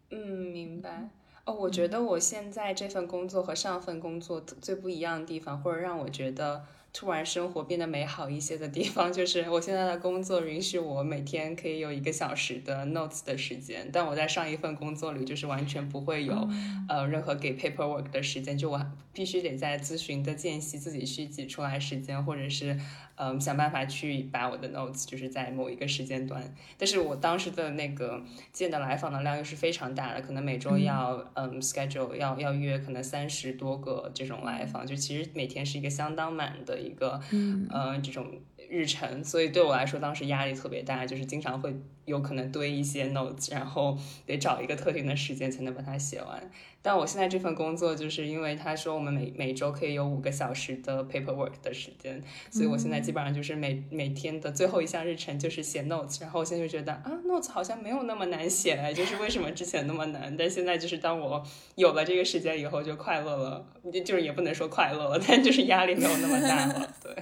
[0.08, 1.10] 嗯，明白。
[1.50, 16.48] 哦，我觉得我现在这份工作和上份工作最不一样的地方，或者让我觉得突然生活变得美好一些的地方， 就是我现在的工作允许我每天可以有一个小时的 notes 的时间，但我在上一份工作里就是完全不会有
[16.88, 18.80] 呃任何给 paperwork 的时间，就我
[19.12, 22.78] 必须得在咨询的间隙自己去挤出来时间，或者是。
[23.20, 26.42] 嗯，想办法去把我的 notes 就是在某一个时间段，
[26.78, 37.68] 但是我当时的那个见的来访的量又是非常大的，可能每周要嗯 schedule 要要约可能三十多个这种来访，就其实每天是一个相当满的一个嗯。
[38.02, 38.26] 这种
[38.70, 46.50] 日程，所以对我来说当时压力特别大，就是经常会有可能堆一些 notes，然后得找一个特定的时间才能把它写完。
[46.82, 56.22] 但我现在这份工作，就是因为他说我们每每周可以有五个小时的 paperwork 的时间，所以我现在基本上就是每每天的最后一项日程就是写 notes。
[56.22, 60.34] 然后我现在就觉得啊，notes 好像没有那么难写，就是为什么之前那么难？
[60.38, 66.94] 但现在就是当我有了这个时间以后，就快乐了，就是也不能说快乐了，但就是压力没有那么大了。
[67.02, 67.14] 对，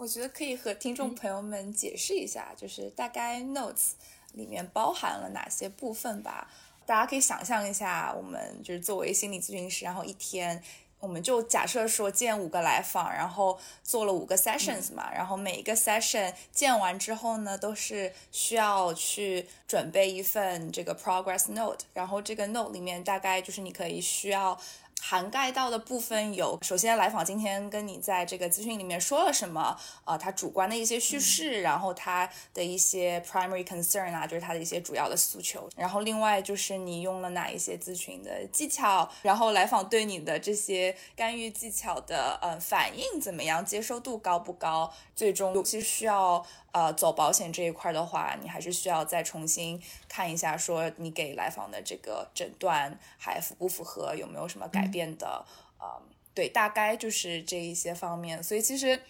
[0.00, 3.90] 我觉得可以和听众朋友们解释一下，就是大概 notes
[4.32, 6.50] 里面包含了哪些部分吧。
[6.86, 10.62] 大家可以想象一下，我们就是作为心理咨询师，然后一天，
[11.00, 24.58] 我们就假设说见五个来访，然后做了五个 sessions 嘛，然后每一个 session 见完之后呢，都是需要去准备一份这个 progress note，然后这个 note 里面大概就是你可以需要。
[25.00, 46.44] 涵盖到的部分有，首先来访今天跟你在这个咨询里面说了什么，呃，他主观的一些叙事，然后他的一些 primary concern 啊，就是他的一些主要的诉求，然后另外就是你用了哪一些咨询的技巧，然后来访对你的这些干预技巧的呃反应怎么样，接受度高不高，最终尤其需要。
[46.72, 55.44] 呃，走保险这一块的话，你还是需要再重新看一下，说你给来访的这个诊断还符不符合，有没有什么改变的？
[55.80, 56.00] 呃，
[56.32, 58.42] 对，大概就是这一些方面。
[58.42, 59.02] 所以其实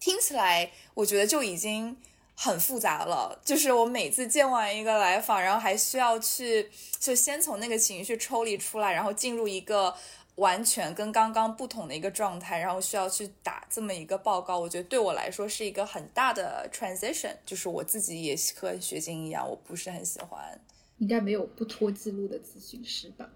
[0.00, 1.96] 听起来，我觉得就已经
[2.34, 3.40] 很复杂了。
[3.44, 9.94] 就是我每次见完一个来访，然后还需要去就先从那个情绪抽离出来，然后进入一个。
[10.36, 20.60] 完全跟刚刚不同的一个状态，然后需要去打这么一个报告，我觉得对我来说是一个很大的 transition，就是我自己也和学晶一样，我不是很喜欢。
[20.98, 23.28] 应该没有不拖记录的咨询师吧？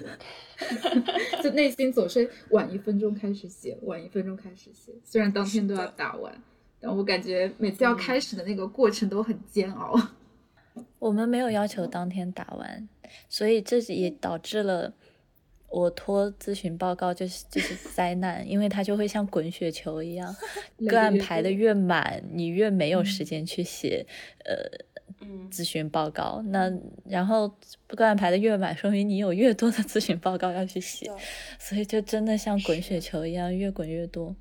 [1.42, 4.92] 就内心总是晚一分钟开始写，晚一分钟开始写。
[5.02, 6.42] 虽然当天都要打完，
[6.78, 9.98] 但我感觉每次要开始的那个过程都很煎熬。
[10.98, 12.86] 我们没有要求当天打完，
[13.30, 14.92] 所以这也导致了
[15.70, 20.34] 我拖咨询报告就是就是灾难，因为它就会像滚雪球一样，
[20.88, 24.06] 个案排的越满，你越没有时间去写
[24.44, 24.86] 呃。
[25.50, 26.72] 咨询报告，那
[27.04, 27.52] 然后
[27.88, 31.12] 个案排的越满，说明你有越多的咨询报告要去写，
[31.58, 34.34] 所以就真的像滚雪球一样，越滚越多。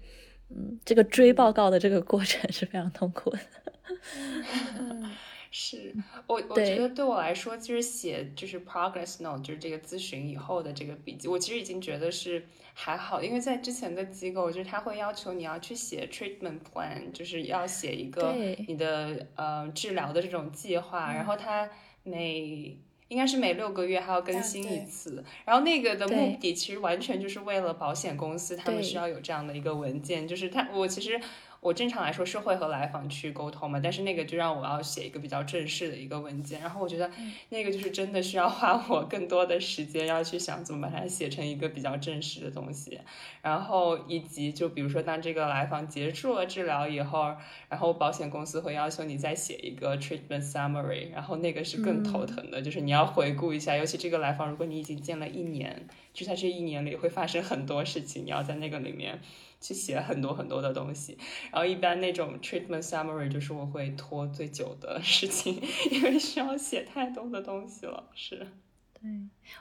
[0.49, 3.39] 嗯，这个追报告的这个过程是非常痛苦的。
[5.51, 5.95] 是
[6.27, 18.35] 我，我觉得对我来说，其实写就是 progress note，就是这个咨询以后的这个笔记，我其实已经觉得是还好，因为在之前的机构，就是他会要求你要去写 treatment plan，就是要写一个
[18.67, 21.67] 你的呃治疗的这种计划，然后他
[22.03, 31.19] 每应该是每六个月还要更新一次，然后那个的目的其实完全就是为了保险公司，他们需要有这样的一个文件，就是他我其实。
[31.61, 37.11] 我正常来说是会和来访去沟通嘛，但是那个就让我要写一个比较正式的一个文件，然后我觉得
[37.49, 42.99] 那个就是真的需要花我更多的时间要去想怎么把它写成一个比较正式的东西，
[43.41, 47.35] 然后以及就比如说当这个来访结束了治疗以后，
[47.67, 59.19] 然后保险公司会要求你再写一个 treatment summary，然后那个是更头疼的，就是你要回顾一下，尤其这个来访如果你已经见了一年，就在这一年里会发生很多事情，你要在那个里面。
[59.61, 61.17] 去写很多很多的东西，
[61.51, 68.09] 然后一般那种 treatment summary 就是我会拖最久的事情，因为需要写太多的东西了。
[68.15, 68.47] 是，
[68.93, 69.09] 对，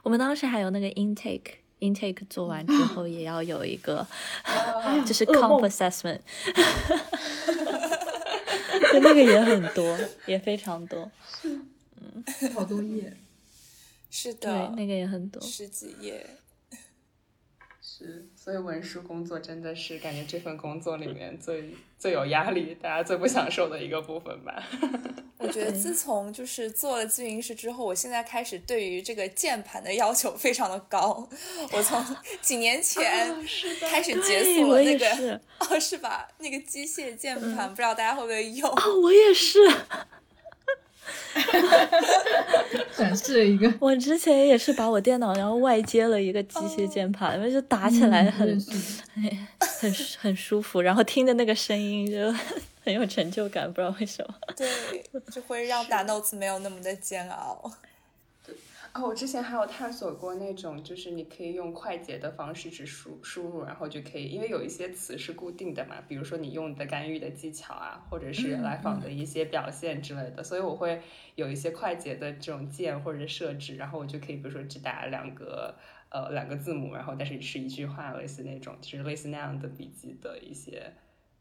[0.03, 4.07] 我们当时还有那个 intake，intake 做完之后也要有一个，
[5.05, 6.21] 就是 comp assessment，
[8.93, 11.11] 就 那个也很多，也非常多，
[11.43, 13.13] 嗯，好多页，
[14.11, 16.25] 是的，对，那个也很多，十几页。
[17.99, 24.63] 是，所以文书工作真的是感觉这份工作里面最最有压力，大家最不享受的一个部分吧。
[25.39, 31.29] 我觉得自从就是做了咨询师之后，我现在开始对于这个键盘的要求非常的高。
[31.73, 32.01] 我从
[32.41, 33.35] 几年前
[33.81, 36.29] 开始解锁了那个， 哦，是吧？
[36.39, 38.71] 那个机械键盘，不知道大家会不会用？
[38.71, 39.59] 哦，我也是。
[42.97, 48.47] 展示了一个， 我之前也是把我电脑然后外接了一个机械键盘，因为就打起来很
[49.81, 52.33] 很很舒服，然后听的那个声音就
[52.85, 54.35] 很有成就感，不知道为什么。
[54.57, 54.69] 对，
[55.33, 57.71] 就会让打 notes 没有那么的煎熬。
[58.95, 71.01] 我之前还有探索过那种，就是你可以用快捷的方式去输输入，然后就可以，因为有一些词是固定的嘛，比如说你用的干预的技巧啊，或者是来访的一些表现之类的，所以我会
[71.37, 75.77] 有一些快捷的这种键或者设置，然后我就可以，比如说只打两个
[76.11, 80.93] 呃两个字母，然后但是是一句话，类似那种，就是类似那样的笔记的一些。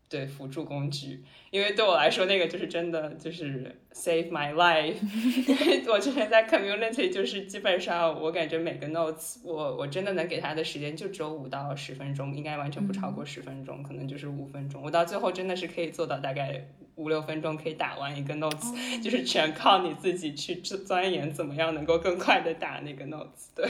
[0.10, 4.96] 对辅助工具，因为对我来说，那个就是真的就是 save my life。
[5.48, 14.82] 因为我之前在 community，就是基本上我感觉每个 notes，我我真的能给他的时间就只有五到十分钟，应该完全不超过十分钟，可能就是五分钟。
[14.82, 23.50] 我到最后真的是可以做到大概五六分钟可以打完一个 notes，就是全靠你自己去钻研怎么样能够更快的打那个 notes。
[23.54, 23.70] 对，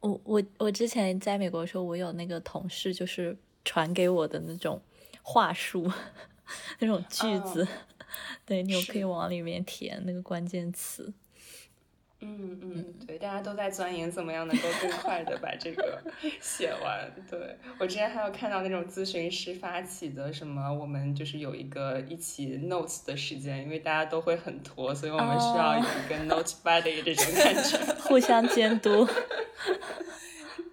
[0.00, 3.36] 我我我之前在美国的时候，我有那个同事就是。
[3.64, 4.80] 传给我的那种
[5.22, 5.90] 话术，
[6.80, 7.66] 那种句子，
[8.44, 11.12] 对你可以往里面填那个关键词。
[12.22, 15.98] 嗯嗯，对，大家都在钻研怎么样能够更快的把这个
[16.38, 17.10] 写完。
[17.30, 29.08] 对我之前还有看到那种咨询师发起的什么，我们就是有一个一起 notes 的时间，因为大家都会很拖，所以我们需要有一个 note buddy 这种感觉，互相监督。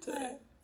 [0.04, 0.14] 对。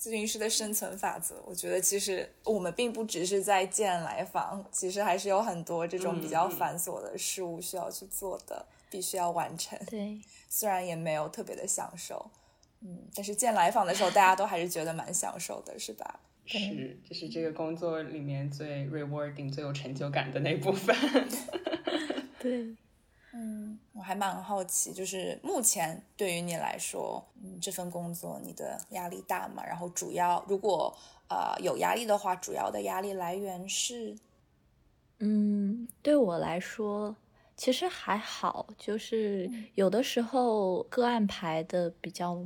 [0.04, 9.78] 咨询师的生存法则，我觉得其实我们并不只是在见来访，其实还是有很多这种比较繁琐的事物需要去做的，必须要完成。
[9.86, 12.30] 对，虽然也没有特别的享受，
[12.82, 16.20] 嗯，但是见来访的时候，大家都还是觉得蛮享受的，是吧？
[16.44, 20.94] 是，这是这个工作里面最 rewarding、最有成就感的那部分。
[22.38, 22.76] 对。
[23.36, 29.64] 嗯，我还蛮好奇，就是目前对于你来说，嗯，这份工作你的压力大吗？
[29.66, 30.96] 然后主要如果
[31.28, 34.16] 呃有压力的话，主要的压力来源是，
[35.18, 37.16] 嗯，对我来说
[37.56, 42.40] 其实还好，就是有的时候个案排的比较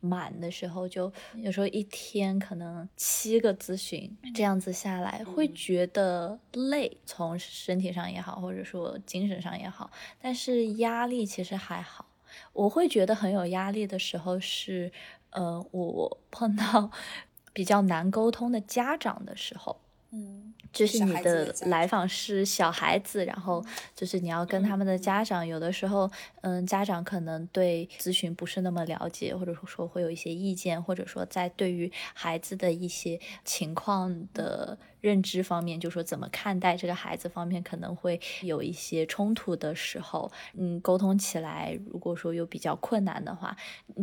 [0.00, 9.90] 满的时候，就有时候一天可能七个咨询这样子下来，会觉得累，从身体上也好，或者说精神上也好，
[10.20, 12.06] 但是压力其实还好。
[12.52, 14.92] 我会觉得很有压力的时候是，
[15.30, 16.90] 呃，我碰到
[17.52, 19.80] 比较难沟通的家长的时候。
[20.10, 23.62] 嗯，就是你的来访是小孩子，然后
[23.94, 25.22] 就是你要跟他们的家。
[25.22, 43.54] 长，有的时候，嗯，家长可能对咨询不是那么了解，或者说会有一些意见，或者说在对于孩子的一些情况的认知方面，就说怎么看待这个孩子方面，可能会有一些冲突的时候，嗯，沟通起来如果说有比较困难的话，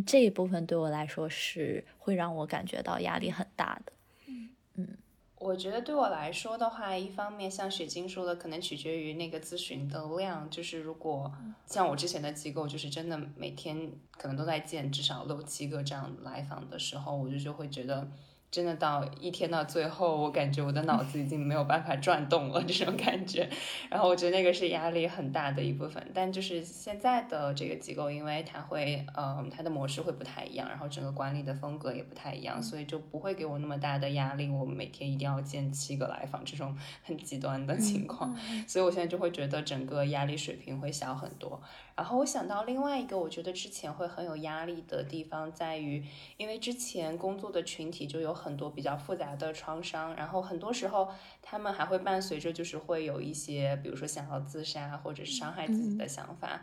[0.05, 3.93] 这一部分对我来说是会让我感觉到压力很大的，
[4.27, 4.49] 嗯。
[4.75, 4.97] 嗯。
[5.37, 10.49] 我觉得对我来说的话，一方面像雪晶说的，可能取决于那个咨询的量。
[10.49, 11.31] 就是如果
[11.65, 18.07] 像我之前的机构，就是真的每天可能都在见至少六七个这样来访的时候，我就就会觉得。
[18.55, 23.49] 真的到一天到最后，我感觉我的脑子已经没有办法转动了，这种感觉。
[23.89, 26.01] 然后我觉得那个是压力很大的一部分。
[26.13, 34.47] 但就是现在的这个机构，因为它会，嗯，它的模式会不太一样，然后整个管理的风格也不太一样，所以就不会给我那么大的压力。
[34.47, 38.33] 我们每天一定要见七个来访这种很极端的情况，
[38.65, 41.61] 所以我现在就会觉得整个压力水平会小很多。
[41.95, 51.07] 然后我想到另外一个，我觉得之前会很有压力的地方在于，因为之前工作的群体就有很多比较复杂的创伤，然后很多时候
[51.41, 56.59] 他们还会伴随着就是会有一些，比如说想要自杀或者是伤害自己的想法。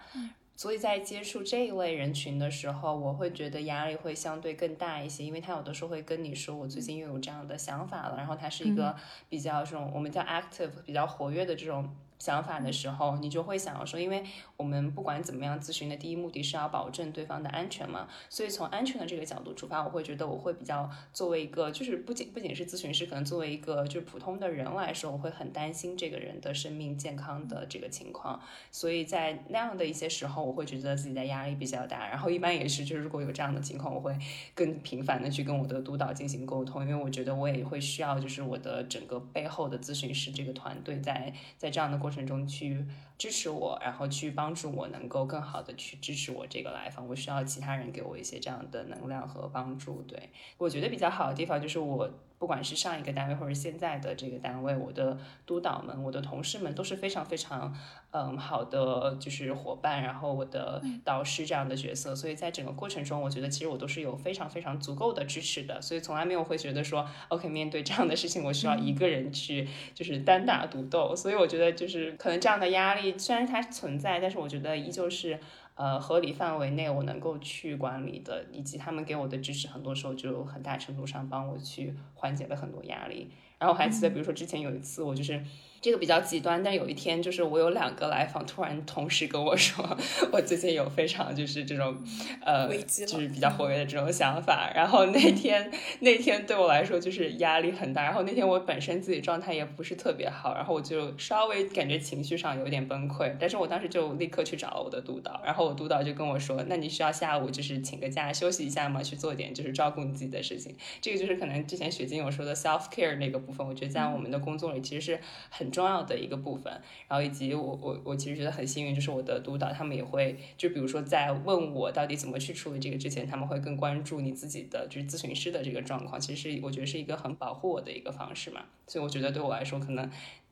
[0.55, 8.95] 所以在接触这一类人群的时候，我会觉得压力会相对更大一些，因为他有的时候会跟你说，我最近又有这样的想法了，然后他是一个
[9.31, 11.89] 比较这种我们叫 active 比较活跃的这种。
[12.19, 14.25] 想法的时候，你就会想要说，因为
[14.63, 28.41] 我们不管怎么样，咨询的第一目的是要保证对方的安全嘛，所以从安全的这个角度出发，我会觉得我会比较作为一个，就是不仅不仅是咨询师，可能作为一个就是普通的人来说，我会很担心这个人的生命健康的这个情况，
[28.71, 34.17] 所以在那样的一些时候，我会觉得自己的压力比较大，然后一般也是就是如果有这样的情况，我会
[34.55, 42.85] 更频繁的去跟我的督导进行沟通，因为我觉得我也会需要就是我的整个背后的咨询师这个团队在在这样的过程中去
[43.19, 47.09] 支持我，然后去帮帮助我，能够更好的去支持我这个来访。
[47.09, 50.03] 我需要其他人给我一些这样的能量和帮助。
[50.03, 50.29] 对
[50.59, 52.11] 我觉得比较好的地方就是我。
[52.43, 55.17] 不管是上一个单位或者现在的这个单位，我的
[55.47, 57.73] 督导们、我的同事们都是非常非常
[58.11, 75.39] 嗯好的，就是伙伴，然后我的导师这样的角色，所以在整个过程中，我觉得其实我都是有非常非常足够的支持的，所以从来没有会觉得说，OK，面对这样的事情，我需要一个人去就是单打独斗，所以我觉得就是可能这样的压力虽然它存在，但是我觉得依旧是。
[75.83, 83.33] 呃，合理范围内我能够去管理的，以及他们给我的支持，很多时候就很大程度上帮我去缓解了很多压力。
[83.59, 85.43] 然后我还记得，比如说之前有一次，我就是。
[85.83, 89.85] 这个比较极端，但有一天就是我有两个来访突然同时跟我说，
[90.31, 91.93] 我最近有非常就是这种，
[92.41, 94.71] 呃，就是比较活跃的这种想法。
[94.77, 95.69] 然后那天
[95.99, 98.05] 那天对我来说就是压力很大。
[98.05, 103.35] 然后那天我本身自己状态也不是特别好，然后我就稍微感觉情绪上有点崩溃。
[103.41, 110.77] 但是我当时就立刻去找了我的督导，然后我督导就跟我说，那你需要下午就是请个假休息一下嘛，去做点就是照顾你自己的事情。
[111.01, 115.21] 这个就是可能之前雪晶有说的 self care 那个部分，我觉得在我们的工作里其实是
[115.51, 115.72] 很。
[115.73, 116.73] 重要的一个部分，
[117.09, 128.63] 然后以及我我我其实觉得很幸运，就是我的督导他们也会，就比如说在问我到底怎么去处理这个之前，他们会更关注你自己的就是咨询师的这个状况，其实我觉得是一个很保护我的一个方式嘛。
[128.87, 130.11] 所以我觉得对我来说，可能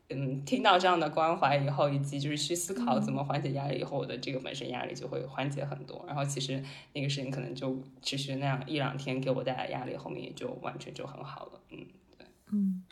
[0.08, 6.04] 嗯听到这样的关怀以后，以及就是去思考怎么缓解压力以后，我的这个本身压力就会缓解很多。
[6.06, 6.62] 然后其实
[6.94, 11.60] 那个事情可能就持续那样一两天，给我带来压力，后面也就完全就很好了。
[11.70, 11.78] 嗯，
[12.16, 12.82] 对，嗯。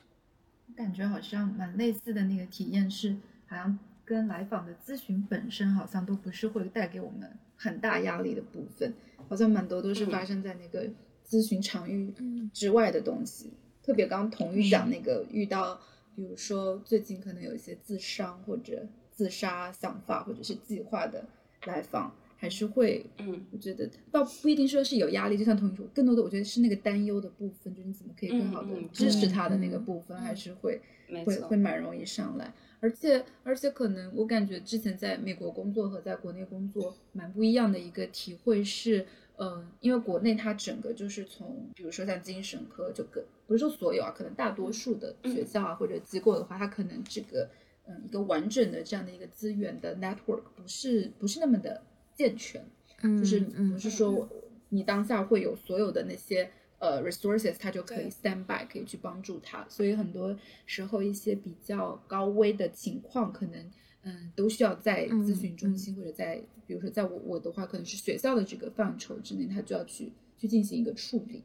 [0.78, 3.16] 感觉好像蛮类似的那个体验是，
[3.48, 8.94] 好像跟来访的咨询本身好像都不是会带给我们很大压力的部分，
[9.28, 10.88] 好像蛮多都是发生在那个
[11.28, 12.14] 咨询场域
[12.54, 13.52] 之外的东西。
[13.82, 15.80] 特别刚童玉讲那个遇到，
[16.14, 21.24] 比如说最近可能有一些自伤或者自杀想法或者是计划的
[21.64, 22.14] 来访。
[22.40, 30.80] 还是会，嗯，我觉得倒不一定说是有压力，就像同你说，更多的我觉得是那个担忧的部分，就是你怎么可以更好的支持他的那个部分，还是会
[31.24, 32.54] 会会蛮容易上来。
[32.78, 39.04] 而且而且可能我感觉之前在美国工作和在国内工作蛮不一样的一个体会是，
[39.38, 47.50] 嗯，因为国内它整个就是从，比如说像精神科，就个不是说所有啊，可能大多数的学校啊或者机构的话，它可能这个
[47.88, 51.82] 嗯一个完整的这样的一个资源的 network 不是不是那么的。
[52.18, 52.60] 健全，
[53.00, 54.28] 就是不是说
[54.70, 56.50] 你当下会有所有的那些
[56.80, 59.64] 呃 resources，他就可以 stand by，可以去帮助他。
[59.68, 63.70] 所以很多时候一些比较高危的情况，可能
[64.02, 71.44] 嗯都需要在咨询中心或者在，比如说在我我的话，可能是学校的这个范畴之内，他就要去去进行一个处理。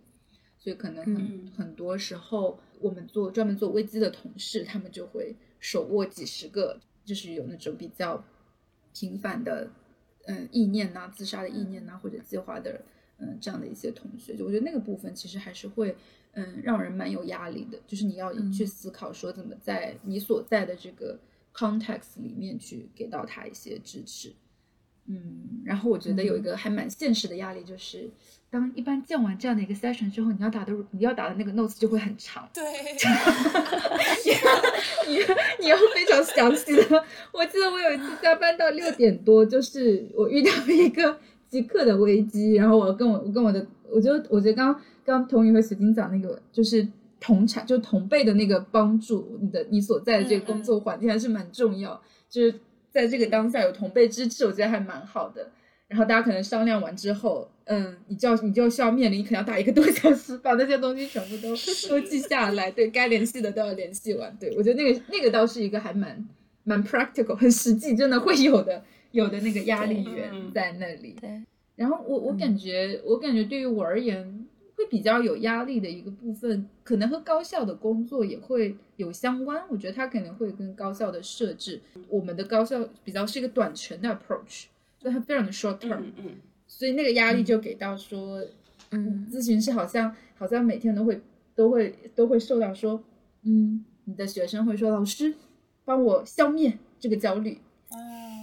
[0.57, 8.25] 所以可能很很多时候，我们做专门做危机的同事，他们就会手握几十个，就是有那种比较
[8.91, 9.69] 频繁的
[10.25, 12.81] 嗯意念呐、自杀的意念呐，或者计划的
[13.17, 15.95] 嗯这样的一些同学，就我觉得那个部分其实还是会
[16.33, 21.19] 嗯让人蛮有压力的，就是你要去思考说怎么在你所在的这个
[21.53, 24.33] context 里面去给到他一些支持。
[25.05, 28.09] 嗯，然后我觉得有一个还蛮现实的压力，就是
[28.49, 32.63] 当一般建完这样的一个 session 之后，你要打的你要打的那个 notes 就会很长，对，
[35.07, 35.17] 你
[35.59, 37.03] 你要非常详细的。
[37.33, 46.87] 我记得我有一次加班到六点多，就是我遇到了一个即刻的危机，然后我跟我我跟我的，我觉得我觉得刚刚童宇和雪晶讲那个就是
[47.19, 52.55] 同产就同辈的那个帮助你的你所在的这个工作环境还是蛮重要，就是。
[52.93, 55.49] 在这个当下有同辈支持，我觉得还蛮好的。
[55.87, 61.49] 然后大家可能商量完之后，嗯，你就要你就需要面临，你可能要打一个多小时，把那些东西全部都
[61.89, 62.71] 都记下来。
[62.71, 64.35] 对该联系的都要联系完。
[64.39, 66.25] 对我觉得那个那个倒是一个还蛮
[66.63, 71.15] 蛮 practical，很实际，真的会有的有的那个压力源在那里。
[71.19, 71.41] 对。
[71.75, 74.42] 然后我我感觉我感觉对于我而言。
[74.89, 79.63] 比较有压力的一个部分，可能和高校的工作也会有相关。
[79.69, 84.65] 我觉得它可能会跟高校的设置，我们的高校比较是一个短程的 approach，
[84.99, 86.35] 所以它非常的 short term，嗯，
[86.67, 88.45] 所以那个压力就给到说，
[88.91, 91.21] 嗯，咨询师好像好像每天都会
[91.55, 93.01] 都会都会受到说，
[93.43, 95.33] 嗯，你的学生会说，老师
[95.85, 97.57] 帮我消灭这个焦虑，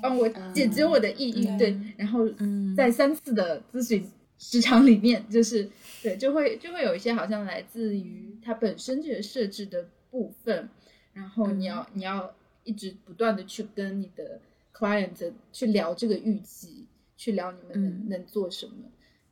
[0.03, 2.29] 帮我解决我的抑郁，对，然后
[2.77, 4.05] 在三次的咨询。
[4.43, 5.69] 时长里面就是
[6.03, 10.67] 对，就会就会有一些好像来自于它本身这个设置的部分，
[11.13, 12.35] 然后你要你要
[12.65, 14.41] 一直不断的去跟你的
[14.75, 16.87] client 去聊这个预期，
[17.19, 18.73] 去聊你们能能做什么。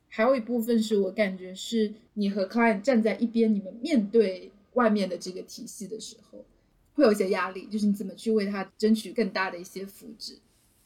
[0.09, 6.45] 还有一部分是我感觉是你和 client 站在一边，你们面对外面的这个体系的时候，
[6.93, 10.35] 会有一些压力，就是你怎么去为他争取更大的一些福祉。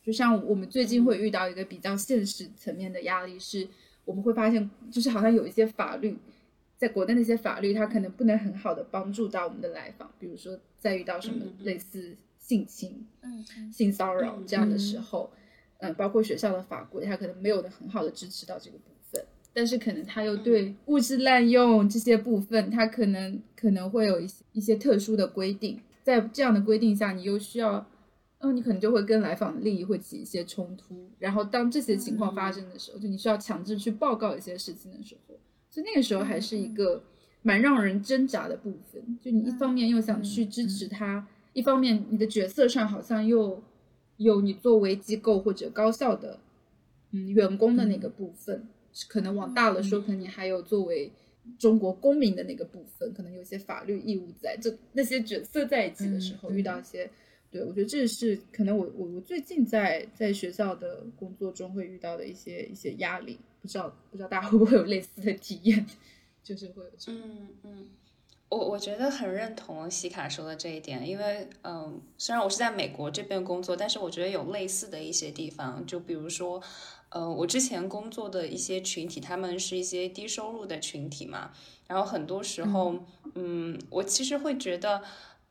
[0.02, 3.68] 就像我们最近会遇到一个比较现实层面的压力是。
[4.06, 6.18] 我们会发现，就是好像有一些法律，
[6.78, 10.12] 在国内那些法律，它可能不能很好的帮助到我们的来访。
[10.20, 15.32] 比如说，在遇到什么类似性侵、嗯、性骚扰这样的时候，
[15.80, 19.26] 嗯，包括学校的法规，它可能没有的很好的支持到这个部分。
[19.54, 25.80] 但是，可能它又对物质滥用这些部分，它可能可能会有一些一些特殊的规定。
[26.04, 27.86] 在这样的规定下，你又需要。
[28.46, 35.36] 嗯，你可能就会跟来访的利益会起一些冲突，然后当这些情况发生的时候，就你需要强制去报告一些事情的时候，
[35.70, 37.02] 所以那个时候还是一个
[37.41, 39.18] 蛮让人挣扎的部分。
[39.22, 43.64] 就你一方面又想去支持他，一方面你的角色上好像又
[44.18, 46.38] 有你作为机构或者高校的
[47.12, 48.68] 嗯员工的那个部分，
[49.08, 51.14] 可能往大了说，可能你还有作为
[51.58, 57.10] 中国公民的那个部分，可能有些法律义务在，就那些角色在一起的时候，遇到一些。
[57.54, 65.86] 对，我觉得这是可能我我我最近在在学校的工作中会遇到的一些一些压力，不知道不知道大家会不会有类似的体验，
[66.43, 67.89] 就是会有这嗯嗯，
[68.49, 76.60] 我我觉得很认同西卡说的这一点，因为嗯，虽然我是在美国这边工作，但是我觉得有类似的一些地方，就比如说，
[77.10, 81.51] 呃，我之前工作的一些群体，他们是一些低收入的群体嘛，
[81.88, 82.95] 然后很多时候，
[83.36, 85.04] 嗯，我其实会觉得。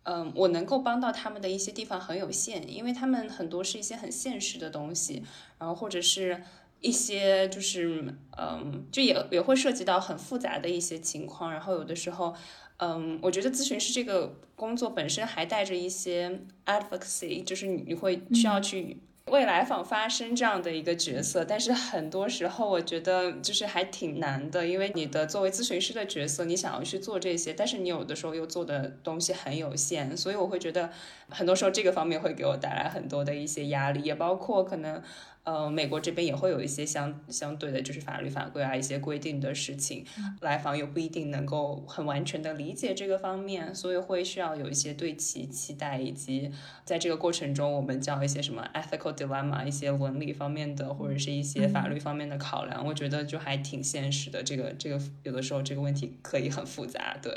[0.04, 5.22] 嗯，我能够帮到他们的一些地方很有限，因为他们很多是一些很现实的东西，
[5.58, 6.42] 然后或者是
[6.80, 12.34] 一些就是嗯，就也也会涉及到很复杂的一些情况，然后有的时候，
[12.78, 18.98] 嗯，我觉得咨询师这个工作本身还带着一些 advocacy，就是你你会需要去。
[19.26, 30.90] 为来访发声这样的一个角色，但是很多时候我觉得就是还挺难的，因为你的作为咨询师的角色，你想要去做这些，但是你有的时候又做的东西很有限，所以我会觉得
[31.28, 35.02] 很多时候这个方面会给我带来很多的一些压力，也包括可能。
[35.44, 40.06] 呃，美国这边也会有一些相相对的，就是法律法规啊，一些规定的事情，
[40.40, 46.52] 来访又不一定能够很完全的理解这个方面，所以会需要有一些对其期待，以及
[46.84, 54.44] 在这个过程中，我们叫一些什么 ethical dilemma，一些伦理方面的或者是一些法律方面的考量，我觉得就还挺现实的。
[54.44, 57.32] 这个这个有的时候这个问题可以很复杂，对。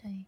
[0.00, 0.24] 对，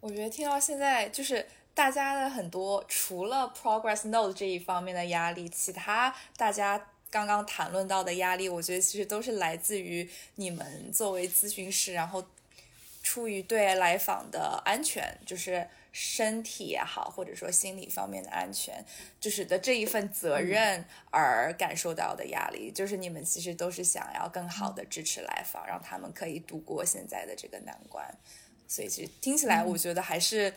[0.00, 1.44] 我觉得听到现在就是。
[1.72, 12.22] 大家的很多除了 progress note 这一方面的压力，其他大家刚刚谈论到的压力，我觉得其实都是来自于你们作为咨询师，然后
[13.02, 18.84] 出于对来访的安全，就是身体也好，或者说心理方面的安全，
[19.18, 28.04] 就是的这一份责任而感受到的压力，就是你们其实都是想要更好的支持来访，让他们可以度过现在的这个难关。
[28.68, 30.52] 所以其实听起来，我觉得还是。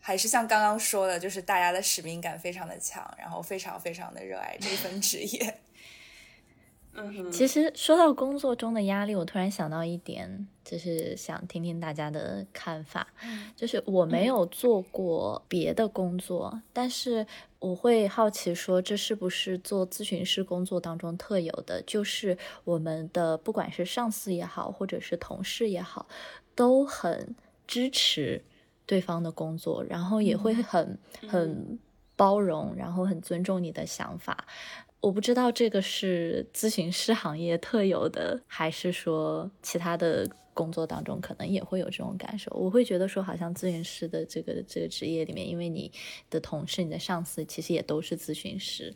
[0.00, 5.58] 还是像刚刚说的，就是大家的使命感非常的强，然后非常非常的热爱这份职业。
[6.92, 13.06] 嗯，其实说到工作中的压力，我突然想到一点，就是想听听大家的看法。
[13.54, 17.24] 就是我没有做过别的工作，但是
[17.60, 21.80] 我会好奇说，这是不是做咨询师工作当中特有的？
[21.86, 26.08] 就是我们的不管是上司也好，或者是同事也好，
[26.56, 27.36] 都很
[27.68, 28.42] 支持。
[28.90, 31.78] 对方的工作，然后也会很很
[32.16, 34.44] 包容，然后很尊重你的想法。
[35.00, 42.50] 我不知道这个是咨询师行业特有的，还是说其他的工作当中可能也会有这种感受。
[42.52, 45.92] 我会觉得说，好像咨询师的这个这个职业里面，因为你
[46.28, 48.92] 的同事、你的上司其实也都是咨询师，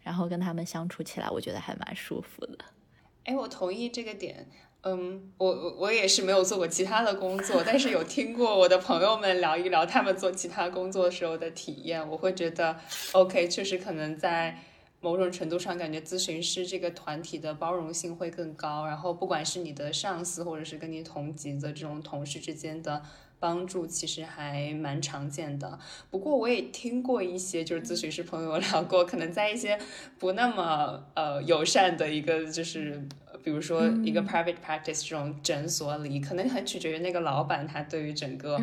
[0.00, 2.58] 然后跟他们相处起来，我觉得还蛮舒服的。
[3.24, 4.48] 哎，我同意这个点。
[4.88, 12.08] 嗯，我我我也是没有做过其他的工作，但是有听过我的朋友们聊一聊他们做其他工作时候的体验。
[12.08, 12.76] 我会觉得
[13.10, 14.56] ，OK，确实可能在
[15.00, 18.86] 某种程度上，感觉咨询师这个团体的包容性会更高。
[18.86, 23.02] 然后，不管是你的上司，或者是跟你同级的这种同事之间的。
[23.38, 25.78] 帮助其实还蛮常见的，
[26.10, 29.78] 不过我也听过一些就是咨询师朋友聊过，可能在一些
[30.18, 33.06] 不那么呃友善的一个就是，
[33.46, 38.60] 比如说一个 private practice 这种诊所里，可能很取决于那个老板他对于整个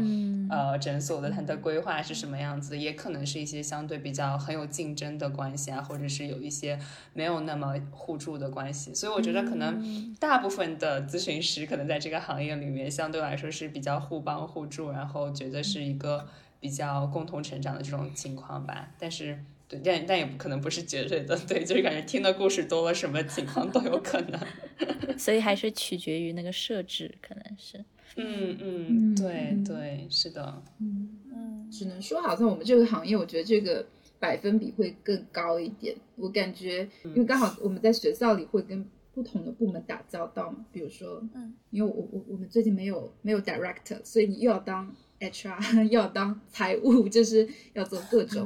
[0.50, 6.78] 呃诊所的他的规划是什么样子，也可能是一些相对比较很有竞争的关系啊，或者是有一些
[7.14, 14.64] 没有那么互助的关系，所以我觉得可能大部分的咨询师可能在这个行业里面相对来说是比较互帮互。
[14.66, 16.26] 助，然后觉得是一个
[16.60, 19.38] 比较共同成长的这种情况吧，但是
[19.68, 24.40] 对，但但也不可能不是绝对的，对，就是感觉听的故事多了，什么情况都有可能，
[25.18, 27.84] 所以还是取决于那个设置，可能是，
[28.18, 33.86] 嗯嗯，对对，是的，嗯嗯，只能说好像我们这个行业，我觉得这个
[34.20, 38.86] 百分比会更高一点，我感觉，因为刚好我们在学校里会跟。
[39.16, 44.92] 不同的部门打交道嘛，比如说，嗯，因为我我我们最近没有没有 director，所以你又要当
[45.32, 48.46] HR， 要当财务，就是要做各种。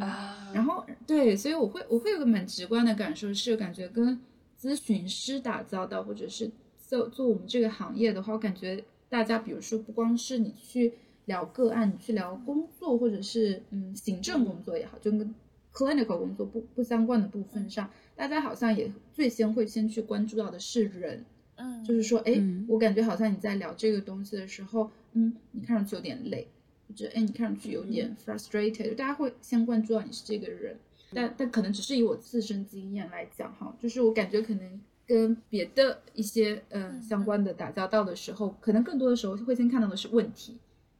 [0.54, 4.20] 然后对，所以我会我会有个蛮直观的感受，是感觉跟
[4.60, 6.50] 咨询师打交道，或者是
[6.80, 10.94] 做做我们这个行业的话，我感觉大家比如说不光是你去
[11.26, 15.34] 聊个案，你去聊工作，或者是嗯行政工作也好，就跟
[15.74, 17.90] clinical 工作不不相关的部分上。
[18.16, 21.24] 大家好像也最先会先去关注到的是人，
[21.56, 26.48] 嗯，就是说，哎，我感觉好像你在聊这个东西的时候，嗯，你看上去有点累，
[26.88, 30.78] 或者哎，你看上去有点 frustrated，大家会先关注到你是这个人，
[31.14, 40.58] 但但可能只是以我自身经验来讲哈，就是我感觉可能跟别的一些嗯相关的打交道的时候，可能更多的时候会先看到的是问题，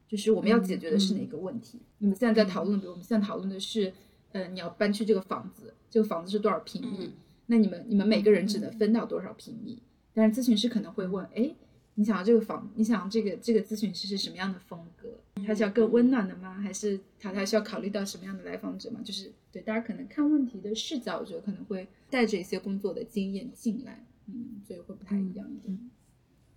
[0.08, 1.78] 就是我们要解决的是哪个问题。
[1.98, 3.92] 你们现在在讨论，比如我们现在讨论的是。
[4.32, 7.10] 呃，你要搬去这个房子，这个房子是多少平米？
[7.46, 9.82] 那你们你们每个人只能分到多少平米？
[10.12, 11.50] 但是咨询师可能会问，哎，
[11.94, 15.08] 你想要这个房，你想要这个这个咨询师是什么样的风格？
[15.46, 16.54] 他是要更温暖的吗？
[16.62, 19.00] 还是他他需要考虑到什么样的来访者吗？
[19.04, 25.90] 就是对大家可能看问题的视角，我觉得可能会带着一些工作的经验进来，嗯，所以会不太一样一点。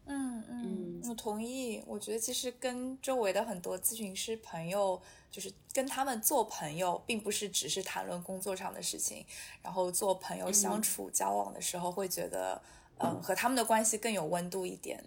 [0.05, 1.81] 嗯嗯，我同意。
[1.85, 9.25] 我觉得其实跟周围的很多咨询师朋友，就是跟他们做朋友，并不是只是谈论工作上的事情。
[9.61, 12.61] 然后做朋友相处交往的时候，会觉得，
[12.97, 15.01] 嗯，和他们的关系更有温度一点。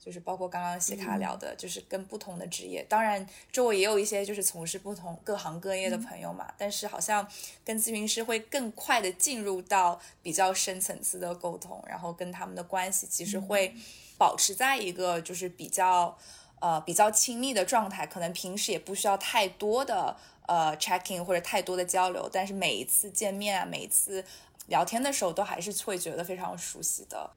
[0.00, 6.52] 就是包括刚刚西卡聊的，就是跟不同的职业，当然周围也有一些就是从事不同各行各业的朋友嘛。
[6.56, 7.28] 但是好像
[7.64, 13.74] 跟咨询师会更快的进入到比较深层次的沟通，然后跟他们的关系其实会。
[14.20, 16.14] 保持在一个就是比较
[16.58, 20.14] 呃比较亲密的状态，可能平时也不需要太多的
[20.46, 24.22] 呃 checking 或者太多的交流，但是每一次见面啊，每一次
[24.66, 27.30] 聊天的时候，都还是会觉得非常熟悉的。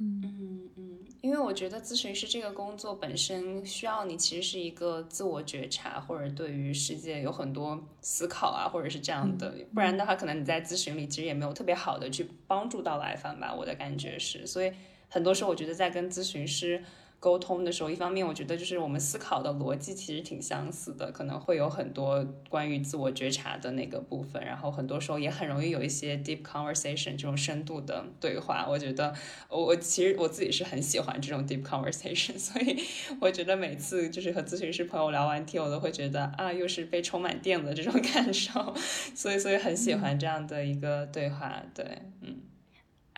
[0.00, 13.54] 嗯嗯嗯，因为我觉得咨询师这个工作本身需要你其实是一个自我觉察，或者对于世界有很多思考啊，或者是这样的，不然的话，可能你在咨询里其实也没有特别好的去帮助到来访吧。
[13.54, 14.72] 我的感觉是，所以。
[15.12, 16.80] 很多时候，我觉得在跟咨询师
[17.20, 28.66] 沟通的时候，一方面我觉得就是我们思考的逻辑其实挺相似的，可能会有很多关于自我觉察的那个部分，然后很多时候也很容易有一些 deep conversation 这种深度的对话。
[28.66, 29.14] 我觉得
[29.50, 32.82] 我我其实我自己是很喜欢这种 deep conversation， 所以
[33.20, 38.74] 我觉得每次就是和咨询师朋友聊完天，我都会觉得啊，又是被充满电的这种感受，
[39.14, 41.62] 所以所以很喜欢这样的一个对话。
[41.74, 41.84] 对，
[42.22, 42.49] 嗯。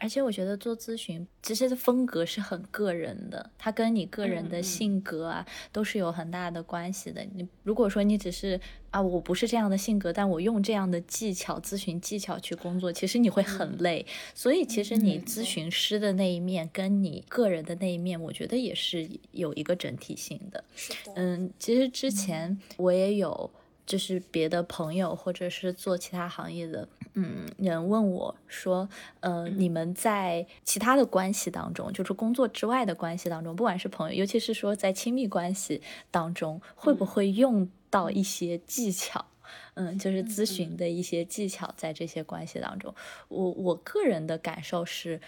[0.02, 7.24] 而且我觉得做咨询其实风格是很个人的，它跟你个人的性格啊都是有很大的关系的。
[7.36, 14.04] 你如果说你只是啊我不是这样的性格，但我用这样的技巧咨询技巧去工作，其实你会很累。
[14.34, 20.64] 所以其实你咨询师的那一面跟你个人的那一面，我觉得也是有一个整体性的。
[20.74, 21.12] 是的。
[21.14, 23.48] 嗯，其实之前我也有。
[23.84, 28.88] 就是别的朋友，或者是做其他行业的，嗯，人问我说，
[29.20, 39.24] 呃，你们在其他的关系当中，就是工作之外的关系当中，不管是朋友，尤其是说在亲密关系当中，会不会用到一些技巧？
[39.74, 42.94] 嗯，就是咨询的一些技巧，在这些关系当中，
[43.28, 45.20] 我我个人的感受是。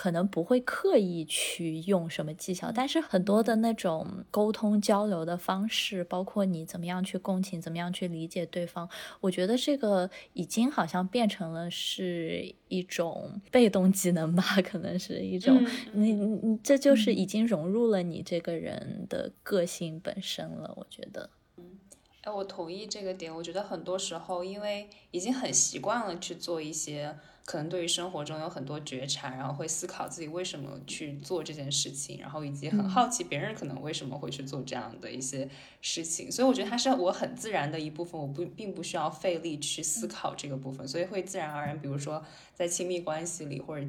[0.00, 8.88] 可能不会刻意去用什么技巧，但是很多的那种沟通交流的方式，包括你怎么样去共情，怎么样去理解对方，
[9.20, 21.28] 我觉得这个已经好像变成了是一种被动技能吧，可能是一种，你你这就是已经融入了你这个人的个性本身了，我觉得。
[21.58, 21.78] 嗯，
[22.22, 27.18] 哎，我同意这个点，我觉得很多时候因为已经很习惯了去做一些。
[27.44, 35.48] 可能对于生活中有很多觉察，然后会思考自己为什么去做这件事情，然后以及很好奇别人可能为什么会去做这样的一些
[35.80, 42.24] 事情，所以我觉得它是我很自然的一部分，我不并不需要费力去思考这个部分，所以会自然而然，比如说
[42.54, 43.86] 在亲密关系里或者。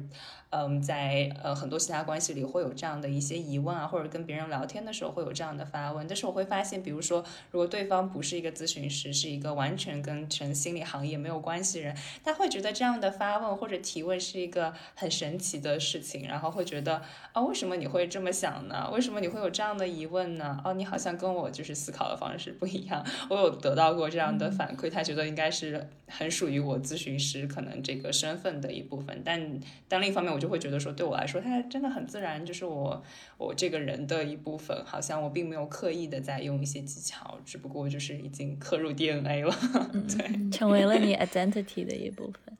[0.54, 6.06] 嗯，在呃很多其他关系里会有这样的一些疑问啊，或者跟别人聊天的时候会有这样的发问。
[6.06, 18.90] 但是我会发现，比如说，如果对方不是一个咨询师，是一个完全跟成心理行业没有关系的人，他会觉得这样的发问或者提问是一个很神奇的事情，然后会觉得啊，为什么你会这么想呢？
[18.92, 20.60] 为什么你会有这样的疑问呢？
[20.64, 23.04] 哦，你好像跟我就是思考的方式不一样。
[23.28, 29.22] 我有得到过这样的反馈，他觉得应该是很属于我咨询师可能这个身份的一部分。
[29.24, 33.02] 但但另一方面，我就会觉得说，对我来说，它真的很自然，就是我
[33.38, 39.54] 我这个人的一部分，好像我并没有刻意的在用一些技巧，只不过就是已经刻入 DNA 了，
[40.08, 42.56] 对，成为了你 identity 的一部分。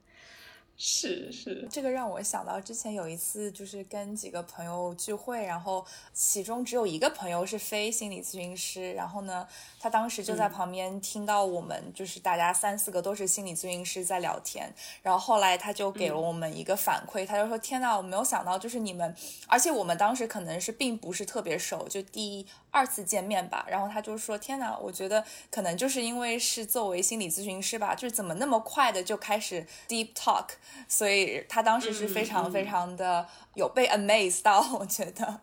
[0.84, 9.46] 是是，这个让我想到之前有一次，就是跟几个朋友聚会，然后其中只有一个朋友是非心理咨询师，然后呢，
[9.78, 19.14] 他当时就在旁边听到我们就是大家三四个都是心理咨询师在聊天，然后后来他就给了我们一个反馈，他就说：“天呐，我没有想到，就是你们，
[19.46, 30.46] 而且我们当时可能是并不是特别熟，就第一二次见面吧。”然后他就说：“天呐，我觉得可能就是因为是作为心理咨询师吧，就是怎么那么快的就开始 deep talk。”
[30.88, 35.40] 所以他当时是非常非常的有被 amaze 到，我觉得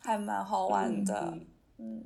[0.00, 1.36] 还蛮好玩的，
[1.78, 2.04] 嗯。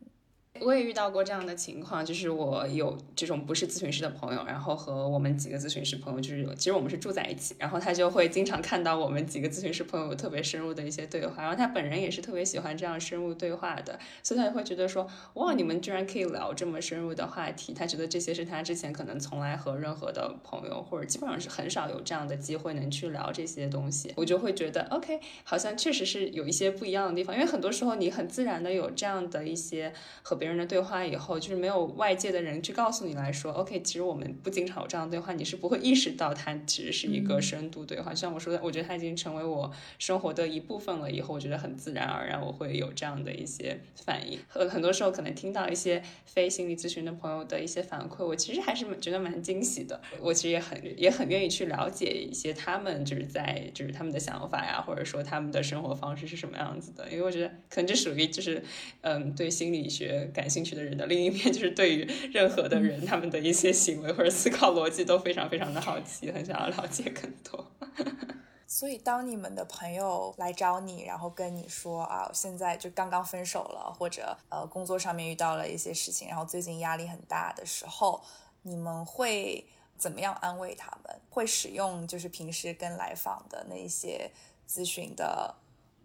[0.59, 29.93] 我也遇到过这样的情况，就是我有这种不是咨询师的朋友，然后和我们几个咨询师朋友，就是有其实我们是住在一起，然后他就会经常看到我们几个咨询师朋友特别深入的一些对话，然后他本人也是特别喜欢这样深入对话的，所以他就会觉得说，哇，你们居然可以聊这么深入的话题，他觉得这些是他之前可能从来和任何的朋友或者基本上是很少有这样的机会能去聊这些东西，我就会觉得，OK，好像确实是有一些不一样的地方，因为很多时候你很自然的有这样的一些
[30.23, 30.61] 和别人。
[30.61, 38.15] 的对话以后，就是没有外界的人去告诉你来说，OK，其实我们不经常有这样的对话，你是不会意识到它其实是一个深度对话。
[38.15, 41.11] 像我说的，我觉得它已经成为我生活的一部分了。
[41.11, 44.39] 以后我觉得很自然而然，我会有这样的一些反应。
[44.49, 50.01] 很很多时候可能听到一些非心理咨询的朋友的一些反馈，我其实还是觉得蛮惊喜的。
[50.21, 57.09] 我其实也很也很愿意去了解一些他们就是在就是他们的想法呀，或者说他们的生活方式是什么样子的。
[57.11, 58.63] 因为我觉得可能这属于就是
[59.03, 60.30] 嗯对心理学。
[60.33, 67.67] 感兴趣的人的另一面，就是对于任何的人他们的一些行为或者思考逻辑都非常非常的好奇，很想要了解更多。
[68.67, 78.23] 所以，当你们的朋友来找你，然后跟你说啊，现在就刚刚分手了，或者呃工作上面遇到了一些事情，然后最近压力很大的时候，
[78.63, 79.67] 你们会
[79.99, 81.21] 怎么样安慰他们？
[81.29, 84.31] 会使用就是平时跟来访的那些
[84.69, 85.55] 咨询的。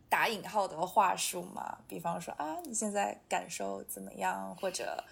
[0.09, 4.55] 打引号的话术嘛，比方说啊，你现在感受怎么样？
[4.55, 5.03] 或者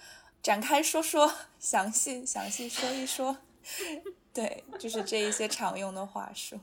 [0.42, 3.38] 展开说说，详细详细说一说，
[4.34, 6.60] 对，就是这一些常用的话术。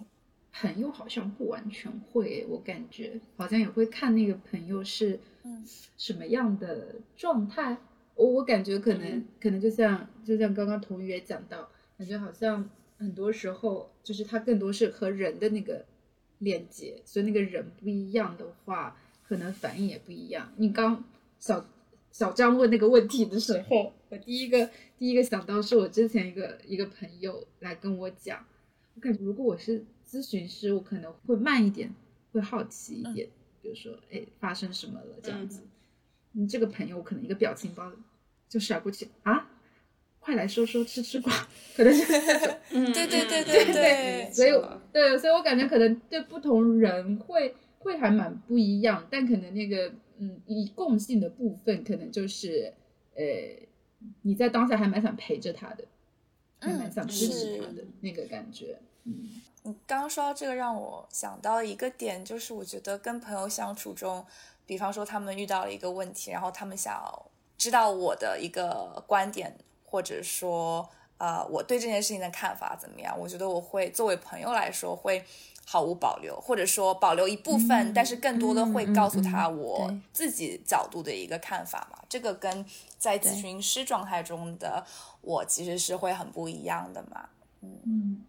[0.53, 5.21] 朋友好像不完全会，我感觉好像也会看那个朋友是
[5.97, 7.77] 什么样的状态。
[8.17, 12.69] 我我感觉可能可能就像就像刚刚童宇也讲到，感觉好像
[12.99, 15.87] 很多时候就是他更多是和人的那个
[16.41, 18.95] 链接，所以那个人不一样的话，
[19.27, 20.53] 可能反应也不一样。
[20.57, 21.03] 你刚
[21.39, 21.65] 小
[22.13, 24.69] 小张问那个问题的时候，我第一个
[24.99, 28.45] 第一个想到是我之前一个一个朋友来跟我讲，
[28.95, 31.95] 我感觉如果我是咨询师，我可能会慢一点，
[32.33, 33.29] 会好奇一点，
[33.63, 35.63] 比如说哎发生什么了这样子，
[36.33, 37.91] 你这个朋友可能一个表情包。
[38.49, 39.49] 就甩过去啊！
[40.31, 41.33] 快来说说吃吃瓜，
[41.77, 44.31] 可能是对对对对对。
[44.33, 44.51] 所以，
[44.93, 52.73] 对，所以我感觉可能对不同人会会还蛮不一样，但可能那个嗯，以共性的部分，可能就是
[53.17, 53.25] 呃，
[54.23, 55.85] 你在当下还蛮想陪着他的，
[56.61, 58.79] 还蛮想支持他的那个感觉。
[59.03, 64.25] 嗯，你刚刚说到这个，让我想到一个点，就是我觉得跟朋友相处中，
[64.65, 67.27] 比方说他们遇到了一个问题，然后他们想要。
[67.61, 69.55] 知道我的一个观点，
[69.91, 70.89] 或者说，
[71.19, 73.19] 呃，我对这件事情的看法怎么样？
[73.19, 75.25] 我觉得我会作为朋友来说，会
[75.67, 81.99] 毫无保留，或者说保留一部分，但是更多的会告诉他我自己角度的一个看法嘛。
[82.09, 82.65] 这个跟
[82.97, 84.85] 在咨询师状态中的
[85.21, 87.29] 我其实是会很不一样的嘛。
[87.63, 88.25] 嗯，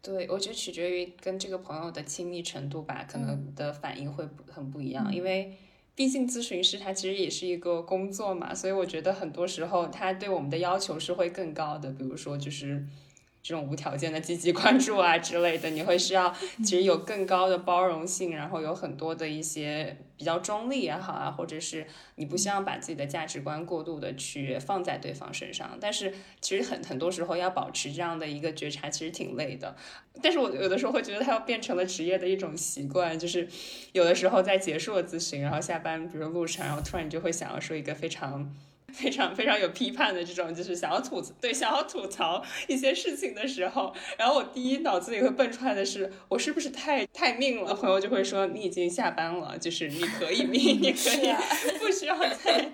[0.00, 5.56] 对，我觉得取决于跟这个朋友的亲密程度吧，可能的反应会很不一样，因为。
[5.94, 12.86] 毕竟咨询师他其实也是一个工作嘛，所以我觉得很多时候他对我们的要求是会更高的，比如说就是。
[13.42, 16.32] 这种无条件的积极关注啊之类的，你会需要
[16.64, 21.84] 其实有更高的包容性，然后有很多的一些比较中立也好啊，或者是
[22.14, 25.76] 你不希望把自己的价值观过度的去放在对方身上。
[25.80, 29.74] 但是其实很很多时候要保持这样的一个觉察，其实挺累的。
[30.22, 33.48] 但是我有的时候会觉得它要变成了职业的一种习惯，就是
[33.92, 38.54] 有的时候在结束了咨询，然后下班，比如路上，然后突然你就会想要说一个非常。
[38.92, 47.74] 非常非常有批判的这种，就是想要吐槽对想要吐槽一些事情的时候，然后我第一脑子里会蹦出来的是，我是不是太太命了？
[47.74, 51.32] 朋友就会说你已经下班了，就是你可以命，你可以
[51.78, 52.70] 不需要再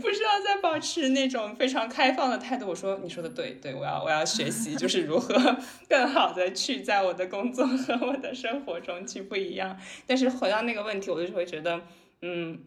[0.00, 2.66] 不需要再保持那种非常开放的态度。
[2.66, 5.58] 我说你说的对，对我要我要学习，就是如何
[5.88, 9.78] 更好的去在我的工作和我的生活中去不一样。
[10.06, 11.80] 但是回到那个问题，我就会觉得，
[12.22, 12.58] 嗯。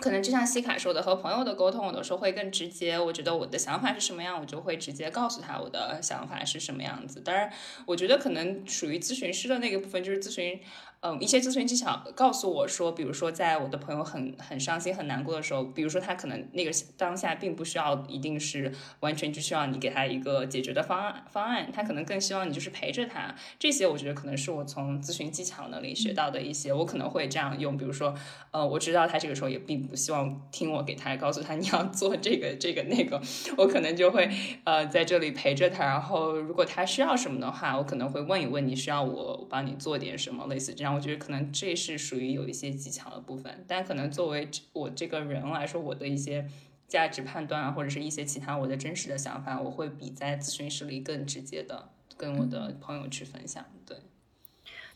[0.00, 2.98] 可能就像西卡说的，和朋友的沟通，有的时候会更直接。
[2.98, 7.20] 我觉得我的想法是什么样，我就会直接告诉他我的想法是什么样子。
[7.20, 7.50] 当然，
[7.86, 10.60] 我觉得可能属于咨询师的那个部分，就是咨询。
[11.06, 23.34] 嗯，一些咨询技巧告诉我说，比如说在我的朋友很很伤心、很难过的时候，比如说他可能那个当下并不需要一定是完全就需要你给他一个解决的方案方案，他可能更希望你就是陪着他。
[23.58, 27.76] 这些我觉得可能是我从咨询技巧那里学到的一些，我可能会这样用。
[27.76, 28.14] 比如说，
[28.50, 33.20] 呃，我知道他这个时候也并不希望听我给他告诉他你要做这个这个那个，
[33.58, 34.26] 我可能就会
[34.64, 35.84] 呃在这里陪着他。
[35.84, 40.93] 然后如果他需要什么的话，我可能会问一问你需要我帮你做点什么，类似这样。
[40.94, 46.48] 我觉得可能这是属于有一些技巧的部分，但可能作为我这个人来说，我的一些
[46.86, 53.64] 价值判断啊，或者是一些其他我的真实的想法，我会比在咨询室里更直接的跟我的朋友去分享。
[53.84, 53.96] 对，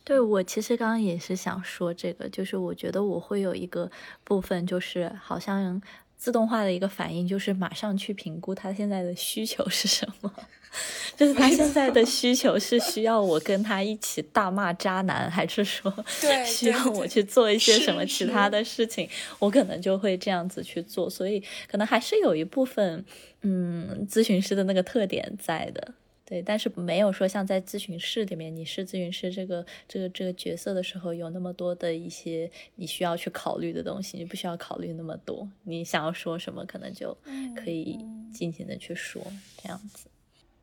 [0.05, 3.91] 对我其实刚刚也是想说这个，就是我觉得我会有一个
[4.25, 5.83] 部分，就是好像
[6.19, 10.31] 自动化的一个反应，就是马上去评估他现在的需求是什么。
[11.17, 15.93] 就是他现在的需求是需要我跟他一起大骂渣男，还是说
[16.45, 19.09] 需要我去做一些什么其他的事情？
[19.39, 21.09] 我可能就会这样子去做。
[21.09, 23.05] 所以可能还是有一部分，
[23.41, 25.95] 嗯，咨询师的那个特点在的，
[26.29, 26.43] 对。
[26.43, 35.49] 但是没有说像在咨询室里面，你是咨询师这个这个这个角色的时候，有那么多的一些你需要去考虑的东西，你不需要考虑那么多。
[35.63, 37.17] 你想要说什么，可能就
[37.57, 37.99] 可以
[38.33, 39.23] 尽情的去说，
[39.63, 40.08] 这样子。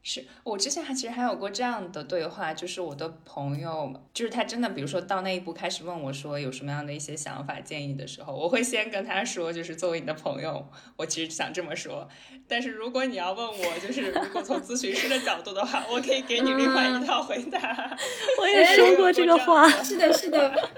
[0.08, 10.64] 是我之前还其实还有过这样的对话，就是我的朋友，就是他真的，比如说到那一步开始问我说有什么样的一些想法建议的时候，我会先跟他说，就是作为你的朋友，
[10.96, 12.08] 我其实想这么说。
[12.48, 17.60] 但是如果你要问我，就是如果从咨询师的角度的话，我可以给你另外一套回答。
[18.40, 20.70] 我也说过这个话，是的，是的。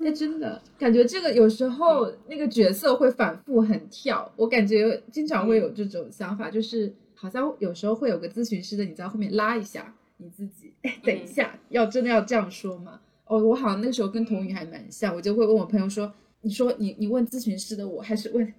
[0.00, 13.00] 哎，真的感觉这个有时候那个角色会反复很跳，我感觉经常会有这种想法，就是好像有时候会有个咨询师的你在后面拉一下你自己，哎，等一下，要真的要这样说吗？
[13.26, 18.54] 哦，我好像那时候跟童宇还蛮像，我就会问我朋友说，你说你你问咨询师的我还是问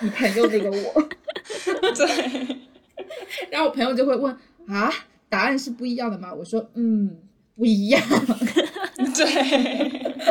[0.00, 1.08] 你朋友那个我？
[1.96, 2.56] 对，
[3.50, 4.36] 然后我朋友就会问
[4.66, 4.92] 啊。
[5.28, 6.30] 答案是不一样的吗？
[6.30, 7.16] 我说，嗯，
[7.56, 7.98] 不一样。
[9.16, 10.21] 对，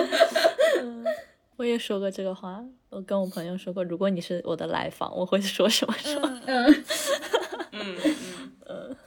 [1.58, 2.64] 我也说过这个话。
[2.90, 6.20] 我跟我朋友说过，如果你是我的来访，我会说什么说？
[6.46, 6.84] 嗯
[7.72, 8.16] 嗯
[8.68, 8.98] 嗯。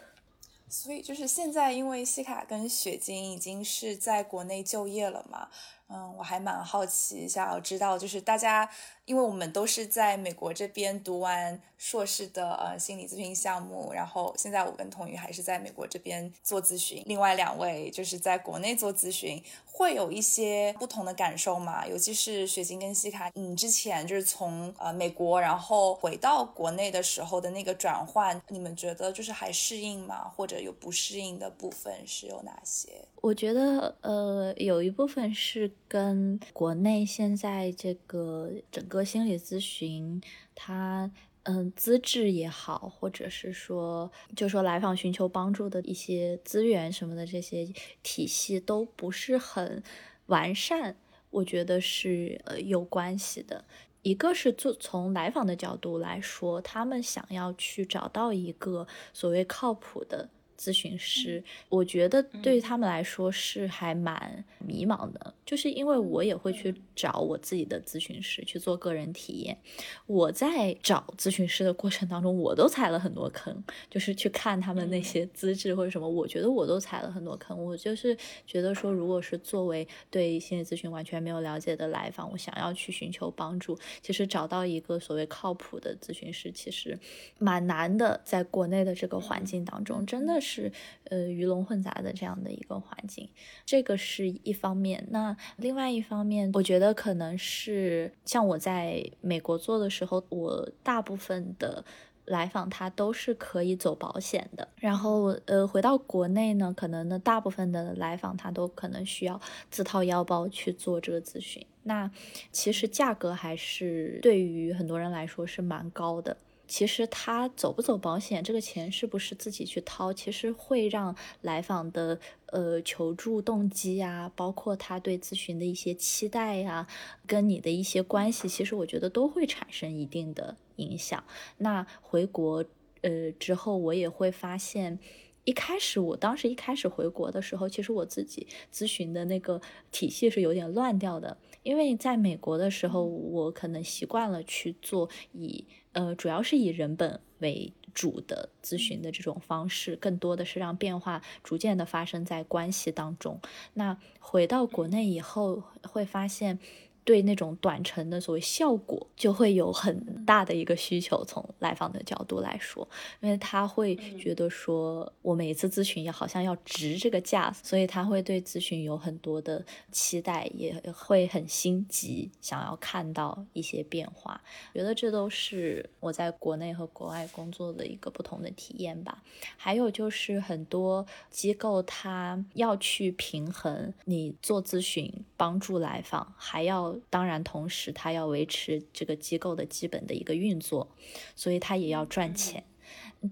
[0.68, 5.48] 所以就是现在，因为西卡跟雪晶已经是在国内就业了嘛。
[5.88, 8.68] 嗯，我还蛮好奇，想要知道，就是大家，
[9.04, 21.86] 因为我们都是在美国这边读完硕士的呃心理咨询项目，然后现在我跟童宇还是在美国这边做咨询，另外两位就是在国内做咨询，会有一些不同的感受嘛？
[21.86, 30.32] 尤其是雪晶跟西卡，你之前就是从呃美国然后回到国内的时候的那个转换，你们觉得就是还适应吗？
[30.34, 32.88] 或者有不适应的部分是有哪些？
[33.20, 40.20] 我觉得，呃，有一部分是跟国内现在这个整个心理咨询，
[40.52, 41.08] 它，
[41.44, 47.72] 嗯，资质也好，或者是说，就说来访寻求帮助的一些资源什么的这些
[48.02, 49.80] 体系都不是很
[50.26, 50.96] 完善，
[51.30, 53.64] 我觉得是呃有关系的。
[54.02, 60.28] 一个是做从来访的角度来说，他们想要去找到一个所谓靠谱的。
[60.58, 69.58] 咨询师，我觉得对于他们来说是还蛮迷茫的，就是因为我也会去找我自己的咨询师去做个人体验。
[70.06, 77.56] 我在找咨询师的过程当中，我都踩了很多坑，就是去看他们那些资质或者什么，我觉得我都踩了很多坑。
[77.62, 86.98] 我就是觉得说，如果是作为对心理咨询完全没有了解的来访，我想要去寻求帮助，其实找到一个所谓靠谱的咨询师，其实
[87.38, 88.20] 蛮难的。
[88.24, 90.40] 在国内的这个环境当中，真的。
[90.44, 90.70] 是
[91.04, 93.28] 呃鱼龙混杂的这样的一个环境，
[93.64, 95.06] 这个是一方面。
[95.10, 101.84] 那另外一方面，我觉得可能是像我在美国做的时候，我大部分的
[102.26, 104.68] 来访他都是可以走保险的。
[104.76, 109.40] 然后呃回到国内呢，可能呢大部分的来访他都可能需要
[109.70, 111.64] 自掏腰包去做这个咨询。
[111.86, 112.10] 那
[112.50, 116.36] 其实价格还是对于很多人来说是蛮高的。
[116.66, 126.86] 其实他走不走保险，这个钱是不是自己去掏，其实会让来访的呃求助动机呀，包括他对咨询的一些期待呀，
[127.26, 131.22] 跟你的一些关系，其实我觉得都会产生一定的影响。
[131.58, 132.64] 那回国
[133.02, 134.98] 呃之后，我也会发现。
[135.46, 139.60] 一开始，我当时一开始回国的时候，其实我自己咨询的那个
[139.92, 141.36] 体系是有点乱掉的。
[141.64, 153.40] 因为在美国的时候，我可能习惯了去做以呃，主要是以人本为主的咨询的这种方式，更多的是让变化逐渐的发生在关系当中。
[153.72, 156.60] 那回到国内以后，会发现。
[157.04, 161.22] 对那种短程的所谓效果，就会有很大的一个需求。
[161.26, 162.86] 从来访的角度来说，
[163.20, 174.40] 因为他会觉得说，我每一次咨询也好像要值这个价，所以他会对咨询有很多的期待，也会很心急，想要看到一些变化。
[174.72, 179.22] 觉得这都是我在国内和国外工作的一个不同的体验吧。
[179.56, 186.93] 还有就是很多机构，他要去平衡你做咨询帮助来访，还要。
[187.10, 190.88] 当然，同时他要维持这个机构的基本的一个运作，
[191.34, 192.64] 所以他也要赚钱。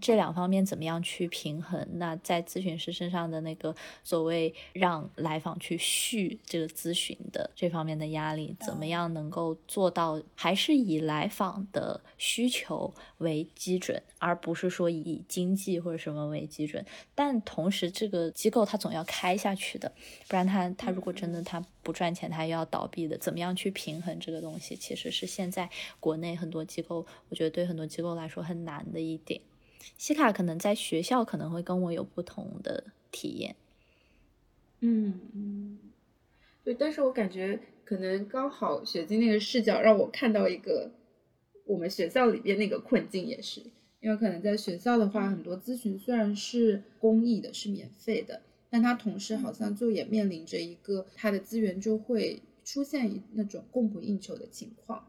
[0.00, 1.86] 这两方面怎么样去平衡？
[1.92, 16.84] 那在咨询师身上的那个所谓让来访去续这个咨询的这方面的压力，怎么样能够做到还是以来访的需求为基准，而不是说以经济或者什么为基准？
[17.14, 19.92] 但同时，这个机构它总要开下去的，
[20.28, 23.18] 不然它它如果真的它不赚钱，它又要倒闭的。
[23.18, 24.74] 怎么样去平衡这个东西？
[24.76, 25.68] 其实是现在
[26.00, 29.40] 国内很多机构，我觉得对很多机构来说很难的一点。
[29.98, 33.56] 西卡可能在学校可能会跟我有不同的体验，
[34.80, 35.78] 嗯嗯，
[36.64, 40.90] 对，但是我感觉可能刚好雪晶那个视角让我看到一个
[41.64, 43.60] 我们学校里边那个困境，也是
[44.00, 55.06] 因为可能在学校的话，很多咨询虽然是公益的，是免费的，但它同时好像就也面临着一个它的资源就会出现那种供不应求的情况，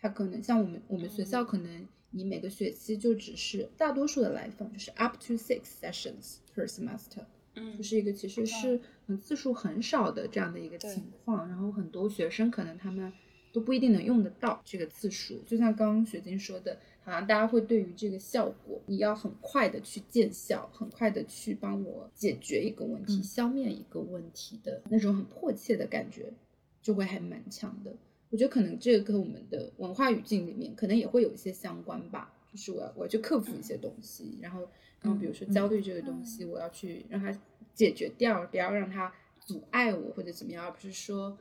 [0.00, 1.86] 它可能像我们我们学校可能。
[2.14, 11.48] 你每个学期就只是大多数的来访就是 up to six sessions per semester，嗯，就是一个其实是嗯次数很少的这样的一个情况。
[11.48, 13.12] 然后很多学生可能他们
[13.52, 15.42] 都不一定能用得到这个次数。
[15.46, 26.32] 就像刚刚雪晶说的，好像大家会对于这个效果，你要很快的去见效，很快的去帮我解决一个问题，消灭一个问题的那种很迫切的感觉，
[26.80, 27.92] 就会还蛮强的。
[28.34, 32.34] 我觉得可能这个跟我们的文化语境里面可能也会有一些相关吧。
[32.50, 34.68] 就是我要我要去克服一些东西，然后
[35.00, 37.32] 然后比如说焦虑这个东西，我要去让它
[37.74, 41.38] 解决掉，不要让它阻碍我或者怎么样，而不是说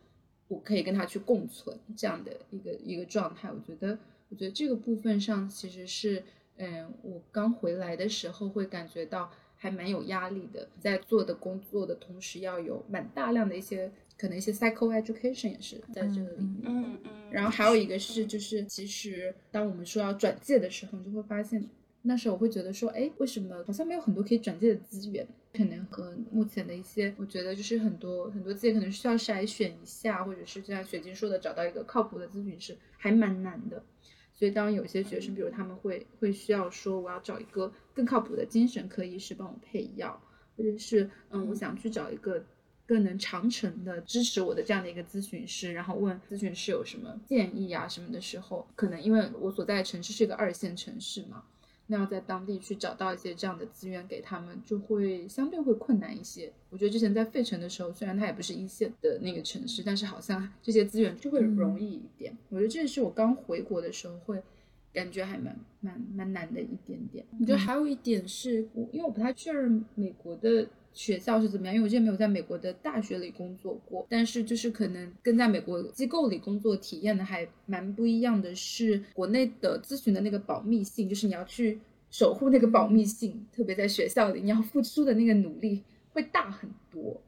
[0.48, 3.50] 我可以跟它去共存这样的一个一个状态。
[3.52, 3.98] 我觉得
[4.30, 6.24] 我觉得这个部分上其实是，
[6.58, 13.92] 嗯，我刚回来的时候会感觉到还蛮有压力的，在做的工作的同时要有蛮大量的一些。
[14.18, 21.68] 可能一些 psycho education 也是在这个里面，嗯嗯，然后还有一个是，就是其实当我们说要转介的时候，你就会发现，
[22.04, 25.28] 那时候我会觉得说，哎，为什么好像没有很多可以转介的资源？
[25.54, 33.84] 可能和目前的一些，我觉得就是很多很多资源可能需要筛选一下，或者是就像雪晶说的，找到一个靠谱的咨询师还蛮难的。
[34.34, 40.20] 所以当有些学生，比如他们会会需要说，我要找一个更靠谱的精神科医师帮我配药，
[40.58, 42.44] 或者是嗯，我想去找一个。
[42.86, 51.44] 更能长程的支持我的这样的一个咨询师，然后问咨询师有什么建议啊什么的时候，可能因为我所在的城市是一个二线城市嘛，
[51.88, 56.52] 那要在当地去找到一些这样的资源给他们，就会相对会困难一些。
[56.70, 62.38] 我觉得之前在费城的时候，虽然它也不是一线的那个城市，但是好像这些资源就会容易一点。
[62.50, 64.44] 我觉得这也是我刚回国的时候会
[64.92, 67.26] 感觉还蛮蛮蛮难的一点点。
[67.40, 70.68] 我觉得还有一点是，我因为我不太确认美国的。
[70.94, 71.76] 学校是怎么样？
[71.76, 81.80] 因为我之前没有在美国的大学里工作过，但是就是可能跟在美国机构里工作体验的还蛮不一样的是，国内的咨询的那个保密性，就是你要去
[82.12, 87.20] 守护那个保密性，特别在学校里，你要付出的那个努力会大很多。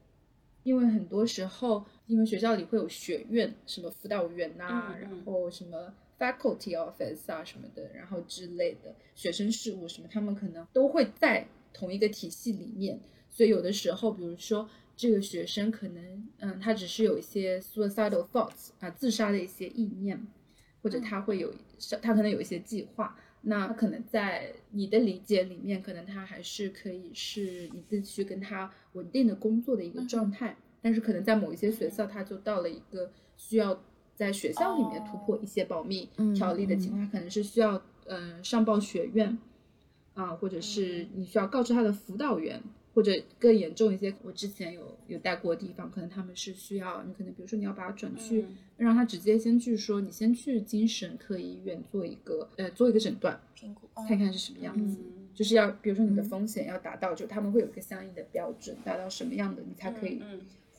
[0.64, 13.00] 因为很多时候，因为学校里会有学院，什么辅导员呐，然后什么 faculty office 啊什么的，然后之类的学生事务什么，他们可能都会在同一个体系里面。
[13.36, 20.26] 所以有的时候，比如说这个学生可能，嗯，他只是有一些 suicidal thoughts 啊，自杀的一些意念，
[20.82, 21.54] 或者他会有，
[22.02, 23.14] 他可能有一些计划。
[23.42, 30.56] 那可能在你的理解里面，可能他还是可以是你自己去跟他稳定的工作的一个状态。
[30.82, 33.84] 但是可能在某一些学校，他就到了一个需要
[34.16, 39.38] 在学校里面突破一些保密条例的情况，可能是需要嗯上报学院
[40.14, 42.64] 啊，或者是你需要告知他的辅导员。
[42.96, 48.46] 或者更严重一些，我之前有有带过的地方，可能他们是需要你，可能比如说你要把他转去，
[48.78, 54.98] 让他直接先去说，你先去精神科医院做一个呃做一个诊断评估，看看是什么样子，
[55.34, 60.22] 就是要比如说你的风险要达到，就他们会有一个相应的标准，达到什么样的你才可以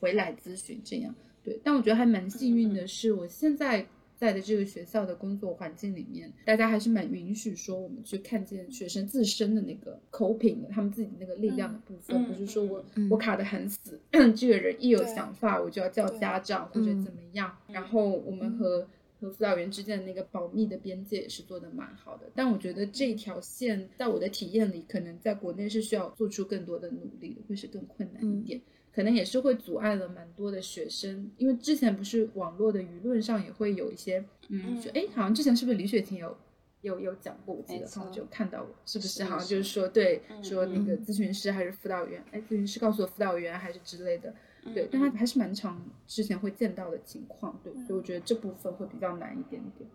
[0.01, 1.15] 回来咨询这样。
[1.45, 3.87] 对，但我觉得还蛮幸运的是，我现在。
[4.17, 14.01] 在的这个学校的工作环境里面，大家还是蛮允许说我们去看见学生自身的那个 coping 的，他们自己那个力量的部分，不是说我我卡的很死，
[14.35, 17.55] 这个人一有想法我就要叫家长或者怎么样。
[17.69, 18.89] 然后我们和
[19.21, 22.31] 和辅导员之间的那个保密的边界也是做的蛮好的。
[22.35, 28.61] 但我觉得这条线在我的体验里，可能在国内是需要做出更多的努力的，会是更困难一点。
[28.97, 36.35] 可能也是会阻碍了蛮多的学生，因为之前不是网络的舆论上也会有一些，嗯，说哎，好像之前是不是李雪琴有
[36.81, 37.55] 有有讲过？
[37.55, 44.35] 我记得，好像就看到过是不是好像就是说，对，说那个咨询师还是辅导员，哎，咨询师告诉我辅导员还是之类的，
[44.73, 49.91] 对，但他还是蛮常之前会见到的情况，对，所以我觉得这部分会比较难一点点。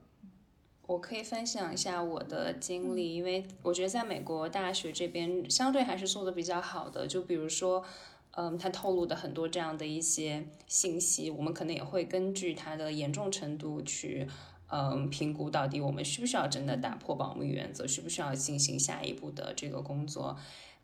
[0.86, 7.84] 我可以分享一下我的经历，因为我觉得在美国大学这边相对还是做的比较好的，就比如说。
[8.32, 14.28] 嗯，他透露的很多这样的一些信息，我们可能也会根据他的严重程度去，
[14.70, 20.38] 嗯，评估到底我们需不需要真的打破保密原则，需不需要进行下一步的这个工作。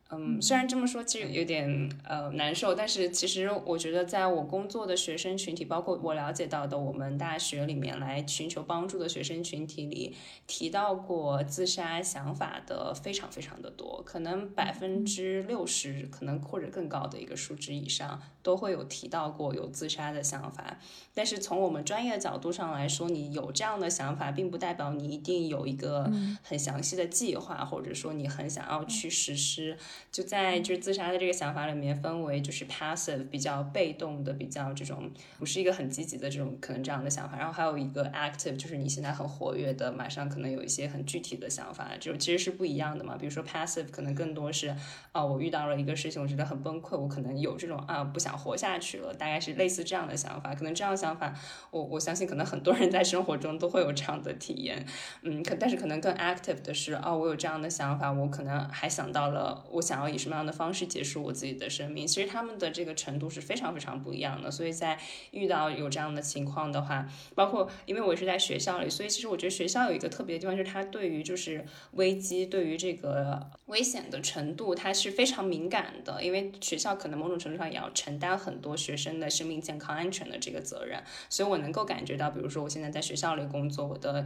[0.09, 10.15] 嗯，虽然这么说其实有点呃难受，但是其实我觉得，在我工作的学生群体，包括我了解到的我们大学里面来寻求帮助的学生群体里，
[10.47, 20.77] 提到过自杀想法的非常非常的多，可能百分之六十，可能或者更高的一个数值以上，都会有提到过有自杀的想法。
[21.13, 26.09] 但是从我们专业的角度上来说，你有这样的想法，并不代表你一定有一个
[26.41, 29.77] 很详细的计划，或者说你很想要去实施。
[30.09, 43.17] 就在就是自杀的这个想法里面，分为就是 passive 比较被动的，比较这种不是一个很积极的这种可能这样的想法，然后还有一个 active，就是你现在很活跃的，马上可能有一些很具体的想法，就其实是不一样的嘛。
[43.17, 44.73] 比如说 passive 可能更多是
[45.11, 50.53] 啊，我遇到了一个事情，我觉得很崩溃，我可能有这种啊不想活下去了，大概是类似这样的想法。
[50.53, 51.33] 可能这样想法，
[51.71, 54.85] 我我相信可能很多人在生活中都会有这样的体验，
[55.23, 59.81] 嗯，可但是可能更 active 的是哦，我有这样的想法，我可能还想到了我。
[59.87, 62.05] 想要以什么样的方式结束我自己的生命。
[62.05, 64.51] 其实他们的这个程度是非常非常不一样的。
[64.51, 64.99] 所以在
[65.31, 76.21] 遇到有这样的情况的话，包括因为我是在学校里，所以其实我觉得学校有一个特别的地方，就是它对于就是危机，对于这个危险的程度，它是非常敏感的。
[76.21, 84.25] 因为学校可能某种程度上也要承担很多学生的生命健康安全的这个责任，所以我能够感觉到，比如说我现在在学校里工作，我的。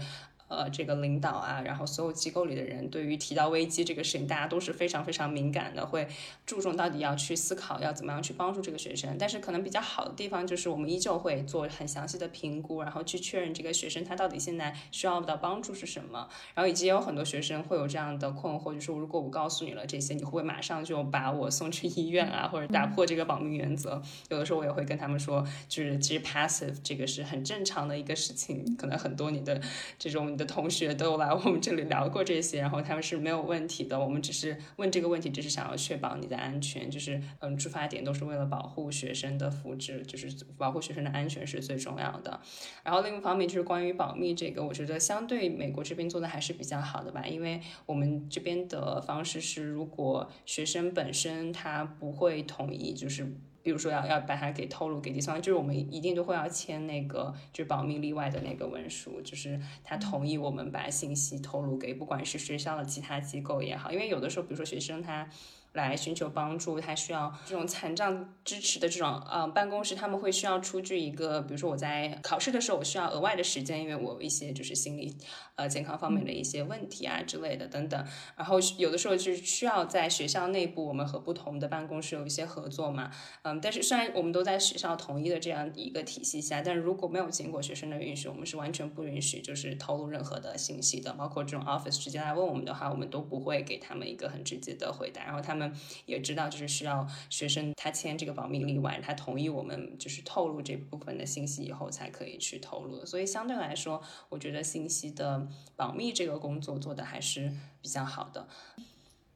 [0.51, 6.05] 呃，这个领导啊，然后所有机构里的人，对于提到危机这个事情，大家都是非常非常敏感的，会
[6.45, 9.15] 注重到底要去思考要怎么样去帮助这个学生。
[9.17, 16.27] 但是可能比较好的地方就是，我们依旧会做很详细的评估，然后去确认这个学生他到底现在需要的帮助是什么。
[16.53, 24.01] 然后以及有很多学生会有这样的困惑，就是如果我告诉你了这些，你会不会马上就把我送去医院啊，或者打破这个保密原则？
[24.27, 29.61] 有的时候我也会跟他们说，就是其实 passive 这个是很正常的一个事情，可能很多你的
[29.97, 30.35] 这种。
[30.41, 33.99] 的同学都有来我们这里聊过这些，然后他们是没有问题的。
[33.99, 42.39] 我们只是问这个问题，只是想要确保你的安全，就是嗯，出发点都是为了保护学生的福祉，就是保护学生的安全是最重要的。
[42.83, 53.27] 然后另一方面就是关于保密这个，我觉得相对美国这边做的还是比较好的吧，因为我们这边的方式是，如果学生本身他不会同意，就是。
[53.63, 65.29] 比如说要要把它给透露给第三方，就是我们一定都会要签那个就是保密例外的那个文书，就是他同意我们把信息透露给不管是学校的其他机构也好，因为有的时候比如说学生他。
[65.73, 75.15] 来寻求帮助，他需要这种残障支持的这种呃办公室，他们会需要出具一个，比如说我在考试的时候，我需要额外的时间，因为我有一些就是心理
[75.55, 78.05] 呃健康方面的一些问题啊之类的等等。
[78.35, 83.09] 然后有的时候就是需要在学校内部，我们和不同的办公室有一些合作嘛，
[83.43, 95.60] 嗯，但是虽然我们都在学校统一的这样一个体系下，但是如果没有经过学生的允许，我们是完全不允许就是透露任何的信息的，包括这种 office 直接来问我们的话，我们都不会给他们一个很直接的回答，然后他们。
[96.05, 103.05] 也知道，就是需要学生他签这个保密例外，他同意我们就是透露这部分的信息以后才可以去透露。
[103.05, 107.51] 所以相对来说，我觉得信息的保密这个工作做的还是
[107.81, 108.47] 比较好的。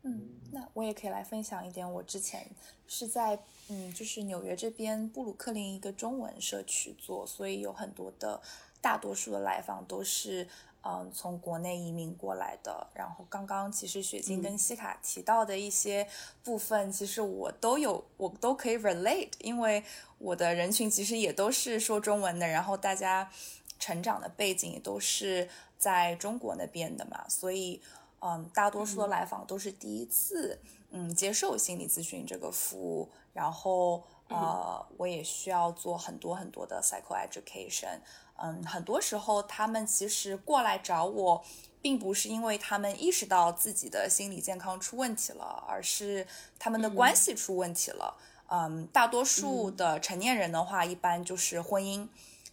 [0.04, 2.48] 嗯，那我也可以来分享一点，我之前
[2.88, 3.40] 是在
[3.70, 8.40] 嗯，就是纽约这边布鲁克林一个中文社区做，所以有很多的
[8.80, 10.48] 大多数的来访都是。
[10.88, 16.08] 嗯，从国内移民过来的，然后刚刚其实雪晶跟西卡提到的一些
[16.44, 19.84] 部分，其实我都有，我都可以 relate，因为
[20.20, 23.32] 我的人群其实也都是说中文的，然后大家
[23.80, 27.82] 成长的背景也都是在中国那边的嘛，所以
[28.20, 30.60] 嗯，大多数的来访都是第一次
[30.92, 38.02] 嗯接受心理咨询这个服务，然后呃，我也需要做很多很多的 psycho education。
[38.38, 41.44] 嗯，很多时候他们其实过来找我，
[41.82, 46.28] 并不是因为他们意识到自己的心理健康出问题了，而是
[46.60, 48.18] 他们的关系出问题了。
[48.48, 52.08] 嗯，大多数的成年人的话，一般就是婚姻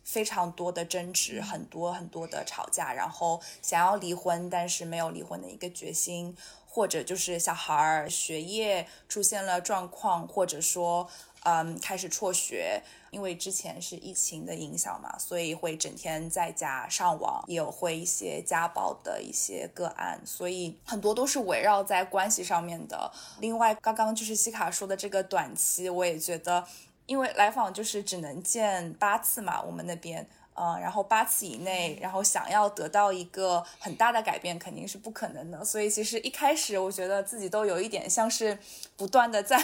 [0.04, 6.36] 非常多的争执，很多很多的吵架，然后想要离婚，但是没有离婚的一个决心，
[6.68, 11.08] 或者就是小孩儿学业出现了状况，或者说
[11.42, 12.82] 嗯开始辍学。
[13.12, 23.12] 因为之前是疫情的影响嘛，所以会整天在家上网，也有会一些家暴的一些个案，所以很多都是围绕在关系上面的。
[23.40, 26.66] 另外，刚刚就是西卡说的这个短期，我也觉得，
[27.04, 30.26] 因为来访就是只能见八次嘛，我们那边。
[30.54, 35.64] 嗯，然后八次以内，然后想要得到一个很大的改变，肯定是不可能的。
[35.64, 38.58] 所以其实一开始，我觉得自己都有一点像是
[39.02, 39.60] 不断的在，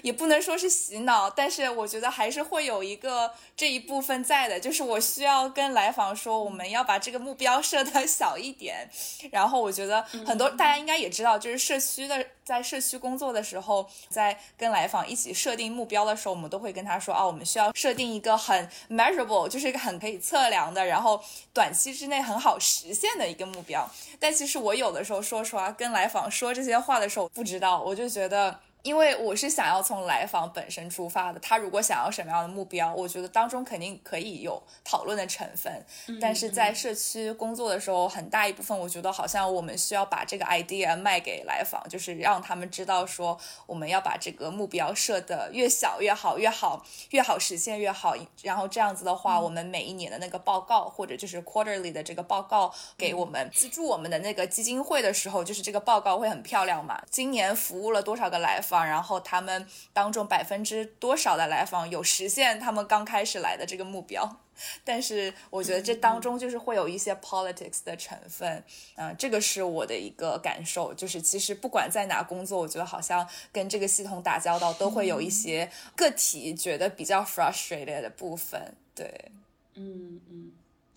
[0.00, 8.88] 也不能说是洗脑，但是我觉得还是会有一个这一部分在的，就是我需要跟来访说，我们要把这个目标设的小一点。
[9.30, 12.24] 然后我觉得很多大家应该也知道，就是社区的。
[12.48, 23.86] 在社区工作的时候，在跟来访一起设定目标的时候，我们都会跟他说啊，我们需要设定一个很 measurable，就是一个很可以测量的，然后短期之内很好实现的一个目标。
[24.18, 28.58] 但其实我有的时候说实话，跟来访说这些话的时候，不知道，我就觉得。
[28.82, 35.84] 因为我是想要从来访本身出发的，他如果想要什么样的目标，我觉得当中肯定可以有讨论的成分。
[36.20, 43.36] 但是在社区工作的时候，很大一部分我觉得好像我们需要把这个 idea 卖给来访，就是让他们知道说
[43.66, 48.14] 我们要把这个目标设的越小越好，越好越好实现越好。
[48.42, 57.02] 然后这样子的话，我们每一年的那个报告或者就是 quarterly 的这个报告给我们资助我们的那个基金会的时候，就是这个报告会很漂亮嘛。
[57.10, 58.67] 今年服务了多少个来访？
[58.68, 64.40] 访，然后他们当中百分之多少的来访有实现他们刚开始来的这个目标。
[64.82, 68.64] 但是我觉得这当中就是会有一些 politics 的成分，
[68.96, 79.30] 嗯，这个是我的一个感受，就是其实不管在哪工作，我觉得好像跟这个系统打交道都会有一些个体觉得比较 frustrated 的部分，对，
[79.74, 80.50] 嗯嗯，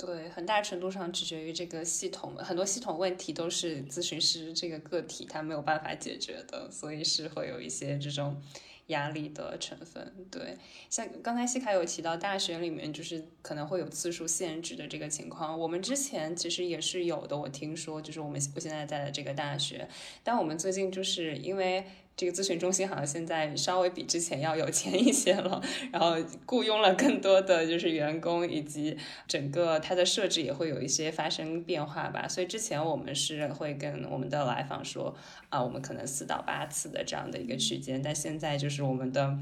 [0.04, 8.42] 对，很大程度上取决于这个系统，很多系统问题都是咨询师这个个体他没有办法解决的，所以是会有一些这种。
[8.88, 10.58] 压力的成分，对，
[10.90, 19.88] 像刚才西卡有提到大学里面就是可能会有次数限制的这个情况，我们之前其实也是有的，我听说就是我们我现在在的这个大学，
[20.24, 21.86] 但我们最近就是因为。
[22.16, 25.62] 这个咨询中心好像现在稍微比之前要有钱一些了，
[25.92, 26.16] 然后
[26.46, 28.96] 雇佣了更多的就是员工，以及
[29.28, 32.28] 整个它的设置也会有一些发生变化吧。
[32.28, 35.16] 所以之前我们是会跟我们的来访说，
[35.50, 39.38] 啊，我们可能四到八次的这样的一个区间，但现在就是我们的。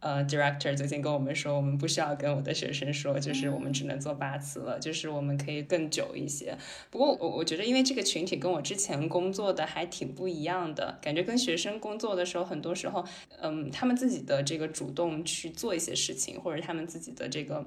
[0.00, 6.56] 呃，director 最近跟我们说，我们不需要跟我的学生说，就是我们只能做八次了，就是我们可以更久一些。
[6.90, 13.04] 不过我我觉得，因为这个群体跟我之前工作的还挺不一样的，感觉跟学生工作的时候，很多时候，
[13.42, 17.64] 嗯，他们自己的这个主动去做一些事情，或者他们自己的这个。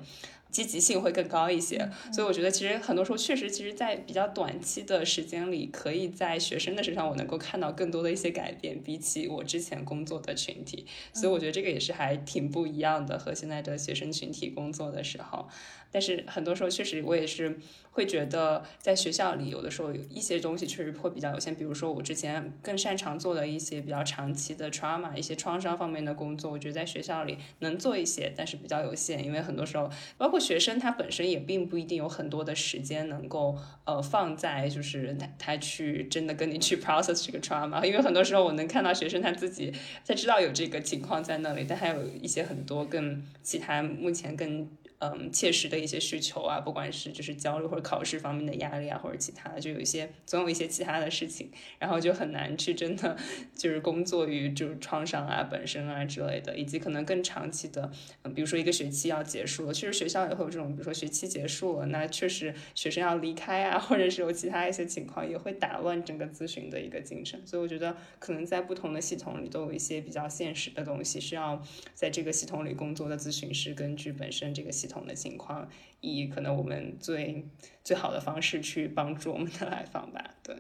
[0.54, 15.50] 积极性会更高一些，所以我觉得其实很多时候确实，其实，在比较短期的时间里，可以在学生的身上，我能够看到更多的一些改变，比起我之前工作的群体，所以我觉得这个也是还挺不一样的，和现在的学生群体工作的时候。
[15.94, 17.56] 但是很多时候确实，我也是
[17.92, 21.54] 会觉得，在学校里有的时候有一些东西确实会比较有限。
[21.54, 29.24] 比如说我之前更擅长做的一些比较长期的 trauma、一些创伤方面的工作，我觉得在学校里能做一些，但是比较有限。
[29.24, 29.88] 因为很多时候，
[30.18, 33.56] 包括学生他本身也并不一定有很多的时间能够
[33.86, 37.86] 呃放在就是他他去真的跟你去 process 这个 trauma。
[37.86, 39.72] 因为很多时候我能看到学生他自己
[40.08, 44.68] 他知道有这个情况在那里，但还有一些很多更其他目前更。
[45.04, 53.18] 嗯，切实的一些需求啊，不管是就是焦虑或者考试方面的压力啊，或者其他的，就有一些总有一些其他的事情，然后就很难去真的
[53.54, 57.92] 就是工作于就是创伤啊本身啊之类的，以及可能更长期的，
[58.24, 67.40] 嗯，比如说一个学期要结束了，确实学校也会有这种，比如说学期结束了，那确实学生要离开啊，或者是有其他一些情况，也会打乱整个咨询的一个进程。
[67.46, 71.62] 所以我觉得可能在不同的系统里都有一些比较现实的东西，需要
[71.94, 74.93] 在这个系统里工作的咨询师根据本身这个系统。
[74.94, 75.68] 同的情况，
[76.02, 77.46] 以可能我们最
[77.84, 80.24] 最好的方式去帮助我们的来访吧。
[80.44, 80.56] 对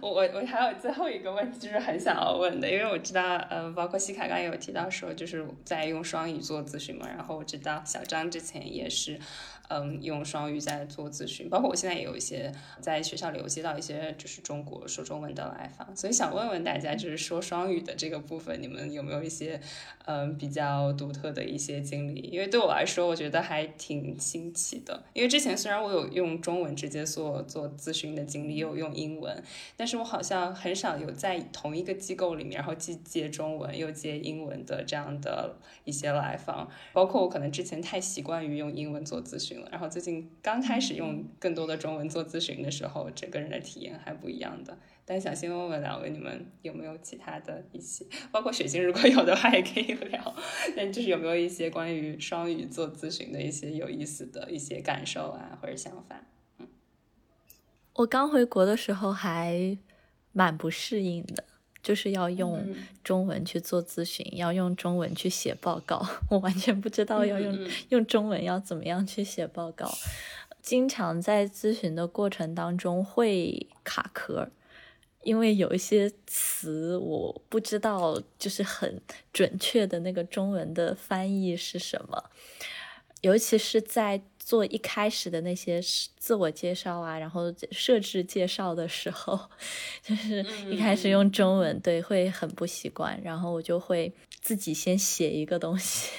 [0.00, 9.18] 我，我我还有最后一个问题，就是很想要问的，因为我知道，呃，包括西卡刚刚有提到说，就是在用双语做咨询嘛，然后我知道小张之前也是。
[9.68, 19.60] 嗯，用双语在做咨询，包括我现在也有一些在学校里有接到一些就是中国说中文的来访，所以想问问大家，就是说双语的这个部分，你们有没有一些
[20.04, 22.20] 嗯比较独特的一些经历？
[22.32, 25.02] 因为对我来说，我觉得还挺新奇的。
[25.12, 29.42] 因为之前虽然我有用中文直接做做咨询的经历，也有用英文，
[29.76, 36.68] 但是我好像很少有在同一个机构里面，然后既接中文又接英文的这样的一些来访。
[36.92, 39.55] 包括我可能之前太习惯于用英文做咨询。
[39.70, 44.76] 然后最近刚开始用更多的中文做咨询的时候，整个人的体验还不一样的。
[45.04, 50.34] 但想先问问两位，你们有没有其他的一些，包括雪晶如果有的话也可以聊。
[50.76, 56.20] 但就是有没有一些关于双语做咨询的一些有意思的一些感受啊，或者想法？
[56.58, 56.66] 嗯，
[57.94, 59.78] 我刚回国的时候还
[60.32, 61.44] 蛮不适应的。
[61.86, 67.56] 就是要用中文去做咨询，要用中文去写报告， 我完全不知道要用
[67.90, 69.88] 用中文要怎么样去写报告。
[70.60, 74.50] 经常在咨询的过程当中会卡壳，
[75.22, 79.00] 因为有一些词我不知道，就是很
[79.32, 82.30] 准确的那个中文的翻译是什么，
[83.20, 84.22] 尤其是在。
[84.46, 85.80] 做一开始的那些
[86.18, 89.36] 自我介绍啊，然后设置介绍的时候，
[90.00, 90.40] 就是
[90.70, 93.20] 一开始用中文，对，会很不习惯。
[93.24, 96.12] 然后我就会自己先写一个东西，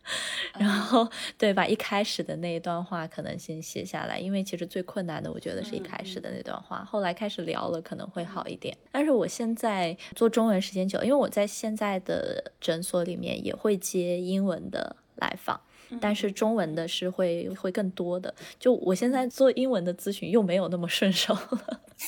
[0.58, 6.82] 然后对，把一开始的那一段话可能先写下来，因为其实最困难的，我觉得是一开始的那段话。
[6.82, 8.74] 后来开始聊了，可能会好一点。
[8.90, 15.60] 但是我现在做中文时间久，因为我在现在的诊所里面也会接英文的来访。
[16.00, 18.34] 但是中文的是会会更多的。
[18.58, 21.80] 就我现在做英文的咨询又没有那么顺手了。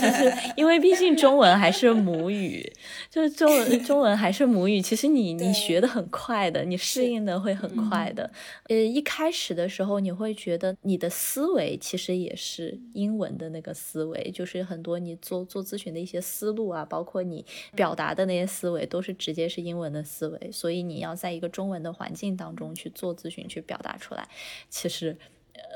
[0.00, 2.72] 就是 因为毕竟中文还是母语，
[3.10, 4.80] 就是中文中文还是母语。
[4.80, 8.30] 其实你你学的很快的，你适应的会很快的。
[8.68, 17.44] 呃，一开始的时候你会觉得你的思维其实也是英文的那个思维，就是很多你做做咨询的一些思路啊，包括你
[17.74, 24.28] 表达的那些思维都是直接是英文的思维，所以你要在一个中文的环境当中去做咨询去表达出来，
[24.68, 25.16] 其实。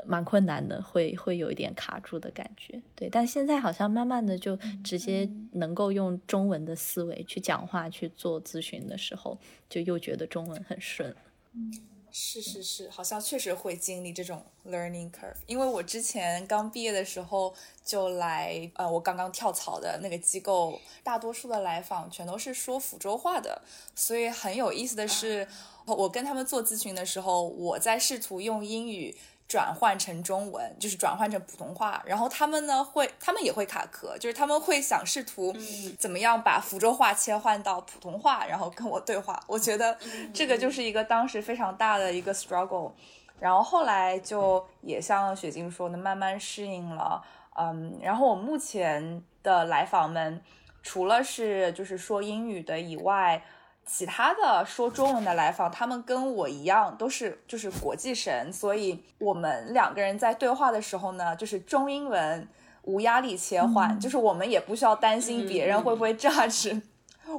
[0.05, 3.09] 蛮困难的，会会有一点卡住的感觉，对。
[3.09, 9.37] 但现在好像慢慢的就直接能够用中文的思维去讲话去做咨询的时候，
[9.69, 11.13] 就又觉得中文很顺。
[11.53, 11.69] 嗯，
[12.11, 15.35] 是是是，好像确实会经历这种 learning curve。
[15.47, 23.61] 因为我之前刚毕业的时候就来，呃，我刚刚跳槽的那个机构，大多数的来访全都是说福州话的，
[23.95, 25.45] 所以很有意思的是，
[25.85, 29.15] 我跟他们做咨询的时候，我在试图用英语。
[29.45, 35.53] 转换成中文，就是转换成普通话，然后他们呢会，他们也会卡壳，就是他们会想试图
[35.99, 39.39] 怎么样把福州话切换到普通话，然后跟我对话。
[39.45, 39.95] 我觉得
[40.33, 42.93] 这个就是一个当时非常大的一个 struggle，
[43.39, 47.21] 然后后来就也像雪晶说的，慢慢适应了。
[47.55, 50.41] 嗯，然后我目前的来访们，
[50.81, 53.43] 除了是就是说英语的以外。
[53.85, 62.47] 其他的说中文的来访，他们跟我一样都是就是国际生，所以我们两个人在对话的时候呢，就是中英文
[62.83, 66.81] 无压力切换，就是我们也不需要担心别人会不会 judge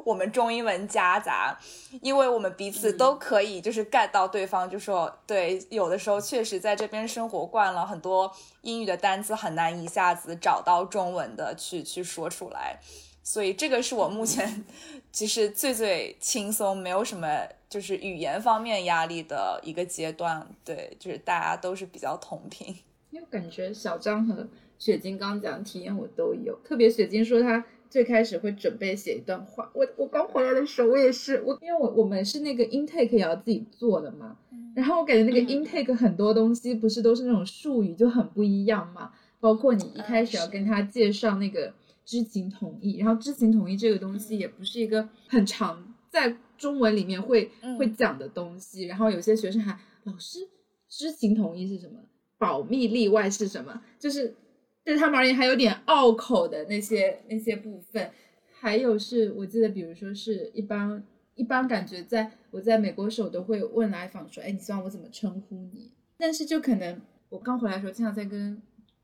[0.04, 1.56] 我们中英文夹杂，
[2.00, 12.78] 因为我们彼此都可以就是 get 到对方，就说对，有的时候确实在这边生活惯了，很多英语的单词很难一下子找到中文的去去说出来。
[13.26, 14.64] 所以这个是我目前
[15.10, 17.26] 其实最最轻松，没有什么
[17.70, 20.46] 就是语言方面压力的一个阶段。
[20.62, 22.76] 对，就是大家都是比较同频。
[23.10, 24.46] 因为感觉小张和
[24.78, 29.70] 雪晶刚讲体验我都有，特别雪晶说她最开始会准备写一段话。
[29.72, 34.36] 我我刚回来的时候我也是，我因为我我们是那个 intake 也要自己做的嘛，
[34.74, 41.72] 然后我感觉那个 intake 很多东西不是都是那种术语就很不一样嘛，包括你一开始要跟他介绍那个。
[42.04, 48.84] 知情同意，然后知情同意这个东西也不是一个很常在中文里面会会讲的东西。
[48.84, 50.40] 然后有些学生还老师，
[50.88, 51.98] 知情同意是什么？
[52.38, 53.82] 保密例外是什么？
[53.98, 54.34] 就是
[54.84, 58.10] 对他们而言还有点拗口的那些那些部分。
[58.52, 61.02] 还有是我记得，比如说是一般
[61.34, 65.90] 一般感觉在我在美国时候都会问来访说，哎，你希望我怎么称呼你？
[66.18, 67.00] 但是就可能
[67.30, 68.60] 我刚回来的时候经常在跟。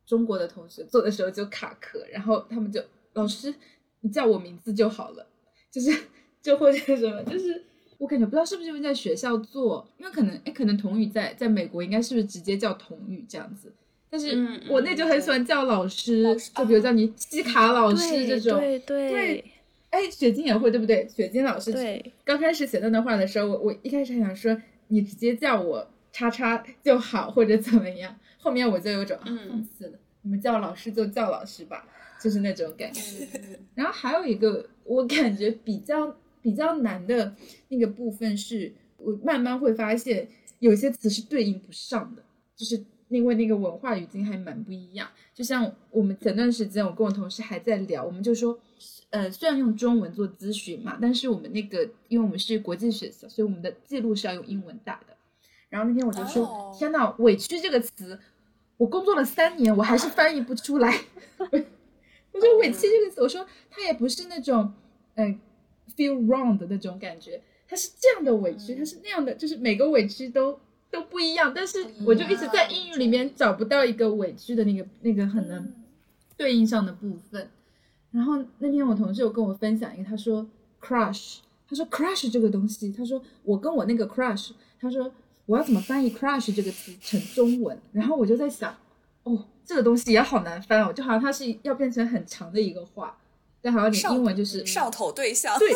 [0.06, 2.82] 中国的同学做的时候就卡壳，然后他们就
[3.12, 3.54] 老师，
[4.00, 5.26] 你叫我名字就好了，
[5.70, 5.90] 就是
[6.42, 7.62] 就或者什么，就是
[7.98, 13.72] 我感觉不知道是不是因为在学校做，因为可能哎可能童语在在美国应该是不是直接叫童语这样子，
[14.08, 14.30] 但是
[14.68, 16.22] 我那就很喜欢叫老师，
[16.56, 19.44] 就比如叫你西卡老师这种，对对，
[19.90, 21.06] 哎雪晶也会对不对？
[21.08, 24.56] 雪晶老师对，刚开始写那段话的时候，我我一开始还想说
[24.88, 28.16] 你直接叫我叉叉就好或者怎么样。
[28.40, 31.86] 后面我就有种放弃了，你们叫老师就叫老师吧，
[32.20, 33.28] 就是那种感觉。
[33.74, 37.34] 然后还有一个我感觉比较比较难的
[37.68, 40.26] 那个部分是，我慢慢会发现
[40.58, 42.22] 有些词是对应不上的，
[42.56, 45.06] 就是因为那个文化语境还蛮不一样。
[45.34, 48.58] 就像我们前段时间我跟我同事还在聊，我们就说，
[49.10, 55.16] 呃，虽然用中文做咨询嘛，但是我们那个因为我们是国际学校，所以我们的记录是要用英文打的。
[55.70, 58.18] 然后那天我就说，天呐，委屈这个词。
[58.76, 61.02] 我工作了三年，我还是翻译不出来。
[61.38, 64.72] 我说委屈这个词，我说它也不是那种
[65.16, 65.38] 嗯
[65.94, 70.58] feel wrong 的那种感觉，它是这样的委屈，它是那样的，就是每个委屈都
[70.90, 71.52] 都不一样。
[71.54, 75.74] 但是我就一直在英语里面找不到一个委屈的那个那个很能
[76.38, 77.50] 对应上的部分。
[78.12, 80.48] 然后那天我同事有跟我分享一个，他说
[80.80, 85.12] crush，他说 crush 这个东西，他说我跟我那个 crush，他说。
[85.50, 87.76] 我要怎么翻译 crush 这个词成中文？
[87.90, 88.72] 然后我就在想，
[89.24, 93.18] 哦，这个东西也好难翻哦，就好像它是要变成很长的一个话，
[93.60, 95.58] 但好像你英文就是上头对象。
[95.58, 95.68] 对，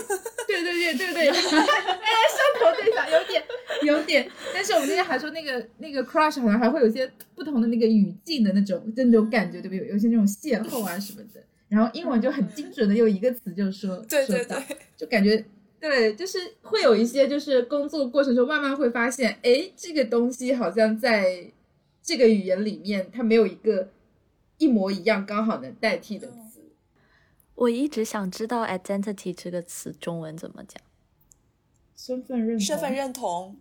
[0.46, 3.44] 对对对对对，哎，上 头对象有点
[3.82, 4.30] 有点。
[4.54, 9.88] 但是我们那天还说那个那个 crush 好像还会有些不同的那个语境的那种那种感觉，对不对？
[9.88, 11.42] 有些那种邂逅啊什么的。
[11.68, 14.56] 然后英文就很精准的用一个词就说，对对对，
[14.96, 15.44] 就感觉。
[15.84, 21.52] 对，就是会有一些，就是工作过程中慢慢会发现，哎，这个东西好像在
[22.02, 23.90] 这个语言里面，它没有一个
[24.56, 26.62] 一模一样刚好能代替的词。
[27.54, 30.82] 我一直想知道 “identity” 这个词中文怎么讲？
[31.94, 33.54] 身份认身份认同。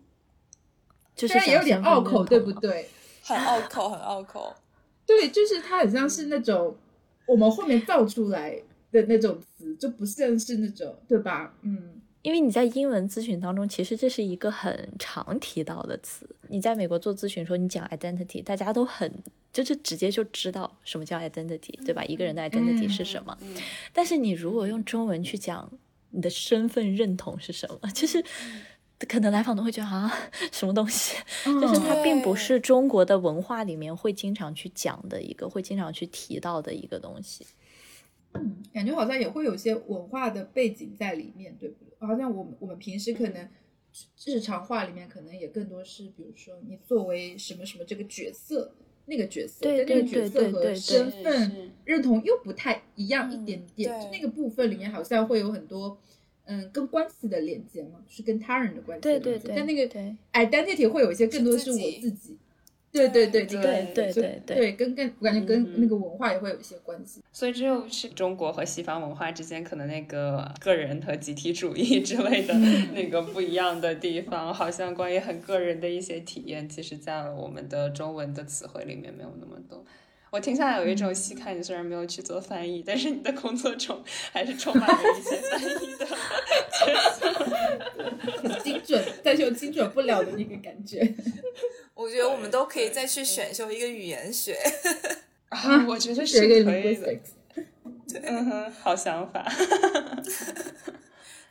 [1.14, 2.88] 就是也有点拗口，对不对？
[3.22, 4.56] 很拗口，很拗口。
[5.06, 6.78] 对，就是它很像是那种
[7.26, 8.58] 我们后面造出来
[8.94, 11.54] 的那种词，就不像是那种，对吧？
[11.64, 12.00] 嗯。
[12.24, 16.28] 因为你在英文咨询当中，其实这是一个很常提到的词。
[16.48, 19.12] 你在美国做咨询，说你讲 identity，大家都很
[19.52, 22.04] 就是直接就知道什么叫 identity，对吧？
[22.06, 23.38] 一个人的 identity 是什么。
[23.91, 25.70] 但是你如果用中文去讲
[26.12, 28.24] 你的身份认同是什么，就是
[29.10, 30.10] 可能来访都会觉得啊，
[30.50, 31.18] 什么东西？
[31.44, 37.45] 就是它并不是中国的文化里面会经常去讲的一个，会经常去提到的一个东西。
[38.32, 41.93] 嗯，感觉好像也会有些文化的背景在里面，对不对？
[42.08, 43.48] 好像我们我们平时可能
[44.26, 48.74] 日常话里面可能也更多是，比如说你作为什么什么这个角色，
[49.06, 55.98] 那个角色，对那个角色和身份认同又不太一样一点点，就那个部分里面好像会有很多
[56.46, 59.88] 嗯跟关系的连接嘛，是跟他人的关系，对对对，但那个
[60.34, 62.38] identity 会有一些更多是我自己。
[62.94, 72.53] 对对对对对对对，跟跟我感觉跟那个文化也会有一些关系，所以只有是中国和西方文化之间可能那个个人和集体主义之类的
[72.94, 79.84] 那个不一样的地方，好像关于很个人的一些体验，其实在我们的中文的词汇里面没有那么多。
[80.34, 86.07] 我听下来有一种细看，你虽然没有去做翻译，但是你的工作中还是充满了一些翻译的
[86.73, 87.31] 角色，
[88.41, 91.14] 很精准，但是又精准不了的那个感觉。
[91.93, 94.57] 我觉得我们都可以再去选修一个语言学，
[95.49, 97.19] 啊，我觉得是可以的。
[98.23, 99.47] 嗯哼，好想法。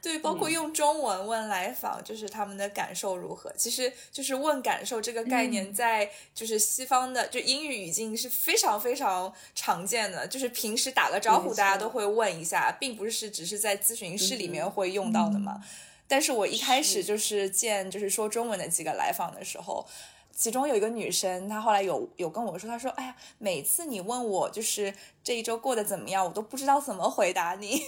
[0.02, 3.52] 对，包括用中文问来访，就是他们的感受如何？
[3.56, 15.62] 其实就是问感受这个概念，在就是西方的就英语语境是非常非常常见的，就是平时打个招呼，大家都会问一下，并不是只是在咨询室里面会用到的嘛。
[16.08, 19.86] 但是我一开始就是见就是说中文的几个来访的时候。
[20.34, 24.92] 其中有一个女生，她后来有有跟我说，她说：“哎呀，每次你问我就是
[25.22, 27.80] 这一周过得怎么样，我都不知道怎么回答你。”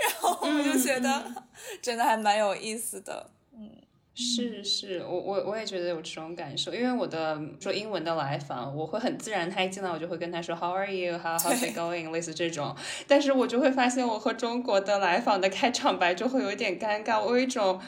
[0.00, 1.44] 然后我就觉得
[1.82, 3.30] 真的还蛮有意思的。
[3.52, 3.68] 嗯，
[4.14, 11.18] 是是，我我我也觉得有这种感受，因为我的说英文的来访，我会很自然，他一进来我就会跟他说 “How are you?
[11.18, 12.76] How how's it going?” 类似这种。
[13.06, 17.80] 但是我就会发现，我和中国的来访的开场白就会有点尴尬，我有一种。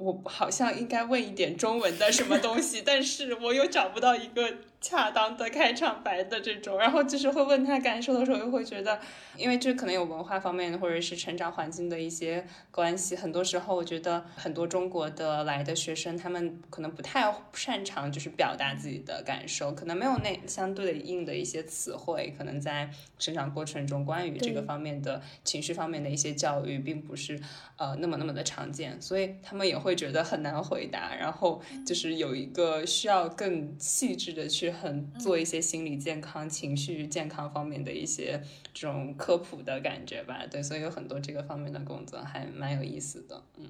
[0.00, 4.54] 我好像应该问一点中文的什么东西，但是我又找不到一个。
[4.80, 8.98] 恰当的开场白的这种，然后就是会问他感受的时候，又会觉得，
[9.36, 13.14] 因为这可能有文化方面或者是成长环境的一些关系。
[13.14, 22.88] 很多时候，我觉得很多中国的来的学生，他们可能不太擅长就是表达自己的感受，可能没有那相对的硬的一些词汇，可能在
[23.18, 27.38] 成长过程中关于这个方面的情绪方面的一些教育，并不是
[27.76, 31.14] 呃那么那么的常见，所以他们也会觉得很难回答。
[31.14, 34.69] 然后就是有一个需要更细致的去。
[34.72, 38.42] 很做一些心理健康、情绪健康方面的一些
[38.72, 43.66] 这种科普的感觉吧，对，所以有很多这个方面的工作还蛮有意思的，嗯，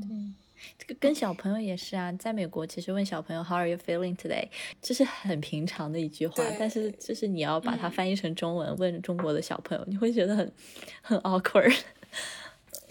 [0.00, 0.32] 对，
[0.78, 4.48] 这个跟小朋友也是啊，在美国其实问小朋友 How are you feeling today，
[4.80, 10.52] 这是很平常的一句话，但是就是你要把它翻译成中文问中国的小朋友，你会觉得很
[11.00, 11.74] 很 awkward。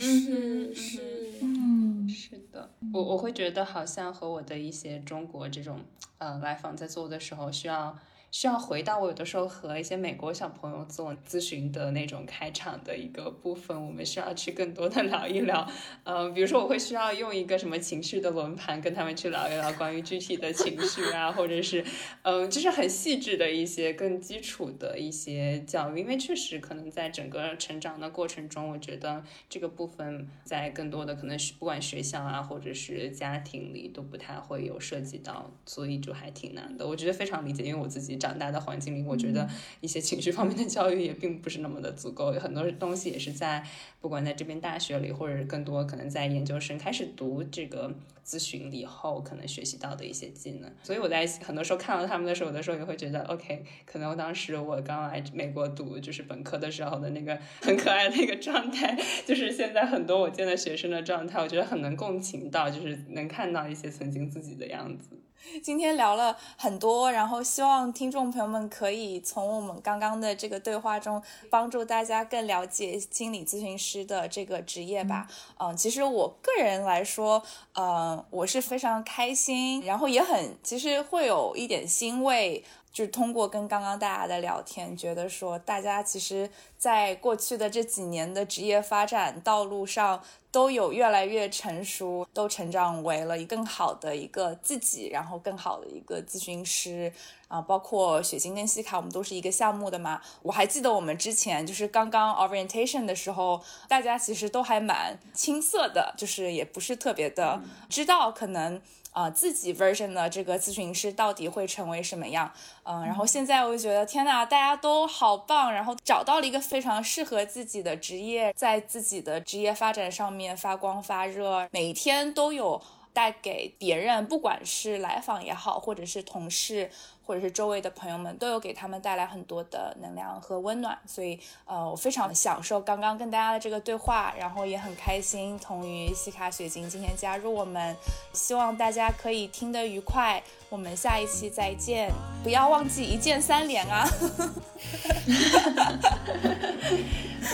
[0.02, 1.00] 嗯，是，
[1.42, 5.80] 嗯，是的，我我会觉得好像和我的一些中国这种
[6.18, 7.98] 呃来访在做的时候需要。
[8.32, 15.70] 需要回到我有的时候和一些美国小朋友做咨询的那种开场的一个部分，我们需要去更多的 聊一聊，
[16.06, 21.84] 嗯，比如说我会需要用一个什么情绪的轮盘跟他们去聊一聊关于具体的情绪啊，或者是
[22.22, 36.88] 嗯，就是很细致的一些更基础的一些教育，因为确实可能在整个成长的过程中，我觉得这个部分在更多的可能是不管学校啊或者是家庭里都不太会有涉及到，所以就还挺难的。
[36.88, 38.21] 我觉得非常理解，因为我自己。
[38.22, 39.50] 长大的环境里，我觉得
[39.82, 43.66] 一些情绪方面的教育也并不是那么的足够，有很多东西也是在
[44.00, 47.92] 不管在这边大学里，或者更多可能在研究生开始读这个
[48.24, 50.72] 咨询以后，可能学习到的一些技能。
[50.84, 58.96] 所以我在很多时候看到他们的时候，有的时候也会觉得，OK，可能当时我刚来美国读就是本科的时候的那个很可爱的一个状态，
[59.26, 65.21] 就是现在很多我见的学生的状态，我觉得很能共情到，就是能看到一些曾经自己的样子。
[65.64, 75.28] 今天聊了很多，然后希望听众朋友们可以从我们刚刚的这个对话中，帮助大家更了解心理咨询师的这个职业吧。
[75.60, 77.44] 嗯，其实我个人来说，
[77.74, 82.64] 呃，我是非常开心，然后也很其实会有一点欣慰。
[82.92, 97.12] 就是通过跟刚刚大家的聊天，觉得说大家其实在过去的这几年的职业发展道路上都有越来越成熟，都成长为了更好的一个自己，然后更好的一个咨询师
[97.48, 97.62] 啊。
[97.62, 100.22] 包括雪晶跟西卡，我们都是一个项目的嘛。
[100.42, 108.82] 我还记得我们之前就是刚刚 orientation 的时候，大家其实都还蛮青涩的，就是也不是特别的知道可能。
[109.12, 112.52] 啊，自己 version 的这个咨询师到底会成为什么样？
[112.84, 122.82] 嗯，然后现在我就觉得，天呐，大家都好棒，然后找到了一个非常适合自己的职业，在自己的职业发展上面发光发热，每一天都有
[123.14, 126.90] 带给别人，不管是来访也好，或者是同事。
[127.26, 137.96] 或者是周围的朋友们都有给他们带来很多的能量和温暖，所以呃，我非常享受刚刚跟大家的这个对话，然后也很开心，同于西卡雪晶今天加入我们，
[138.34, 142.12] 希望大家可以听得愉快，我们下一期再见，
[142.44, 144.06] 不要忘记一键三连啊！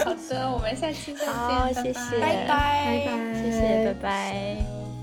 [0.04, 3.00] 好的，我们下期再见，好，谢谢，拜拜，
[3.34, 4.97] 谢谢，拜拜。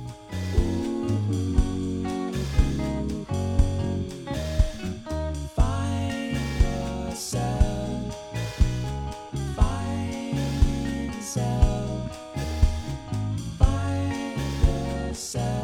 [7.35, 8.15] Find
[11.15, 12.17] yourself.
[13.59, 14.41] Find
[15.09, 15.64] yourself.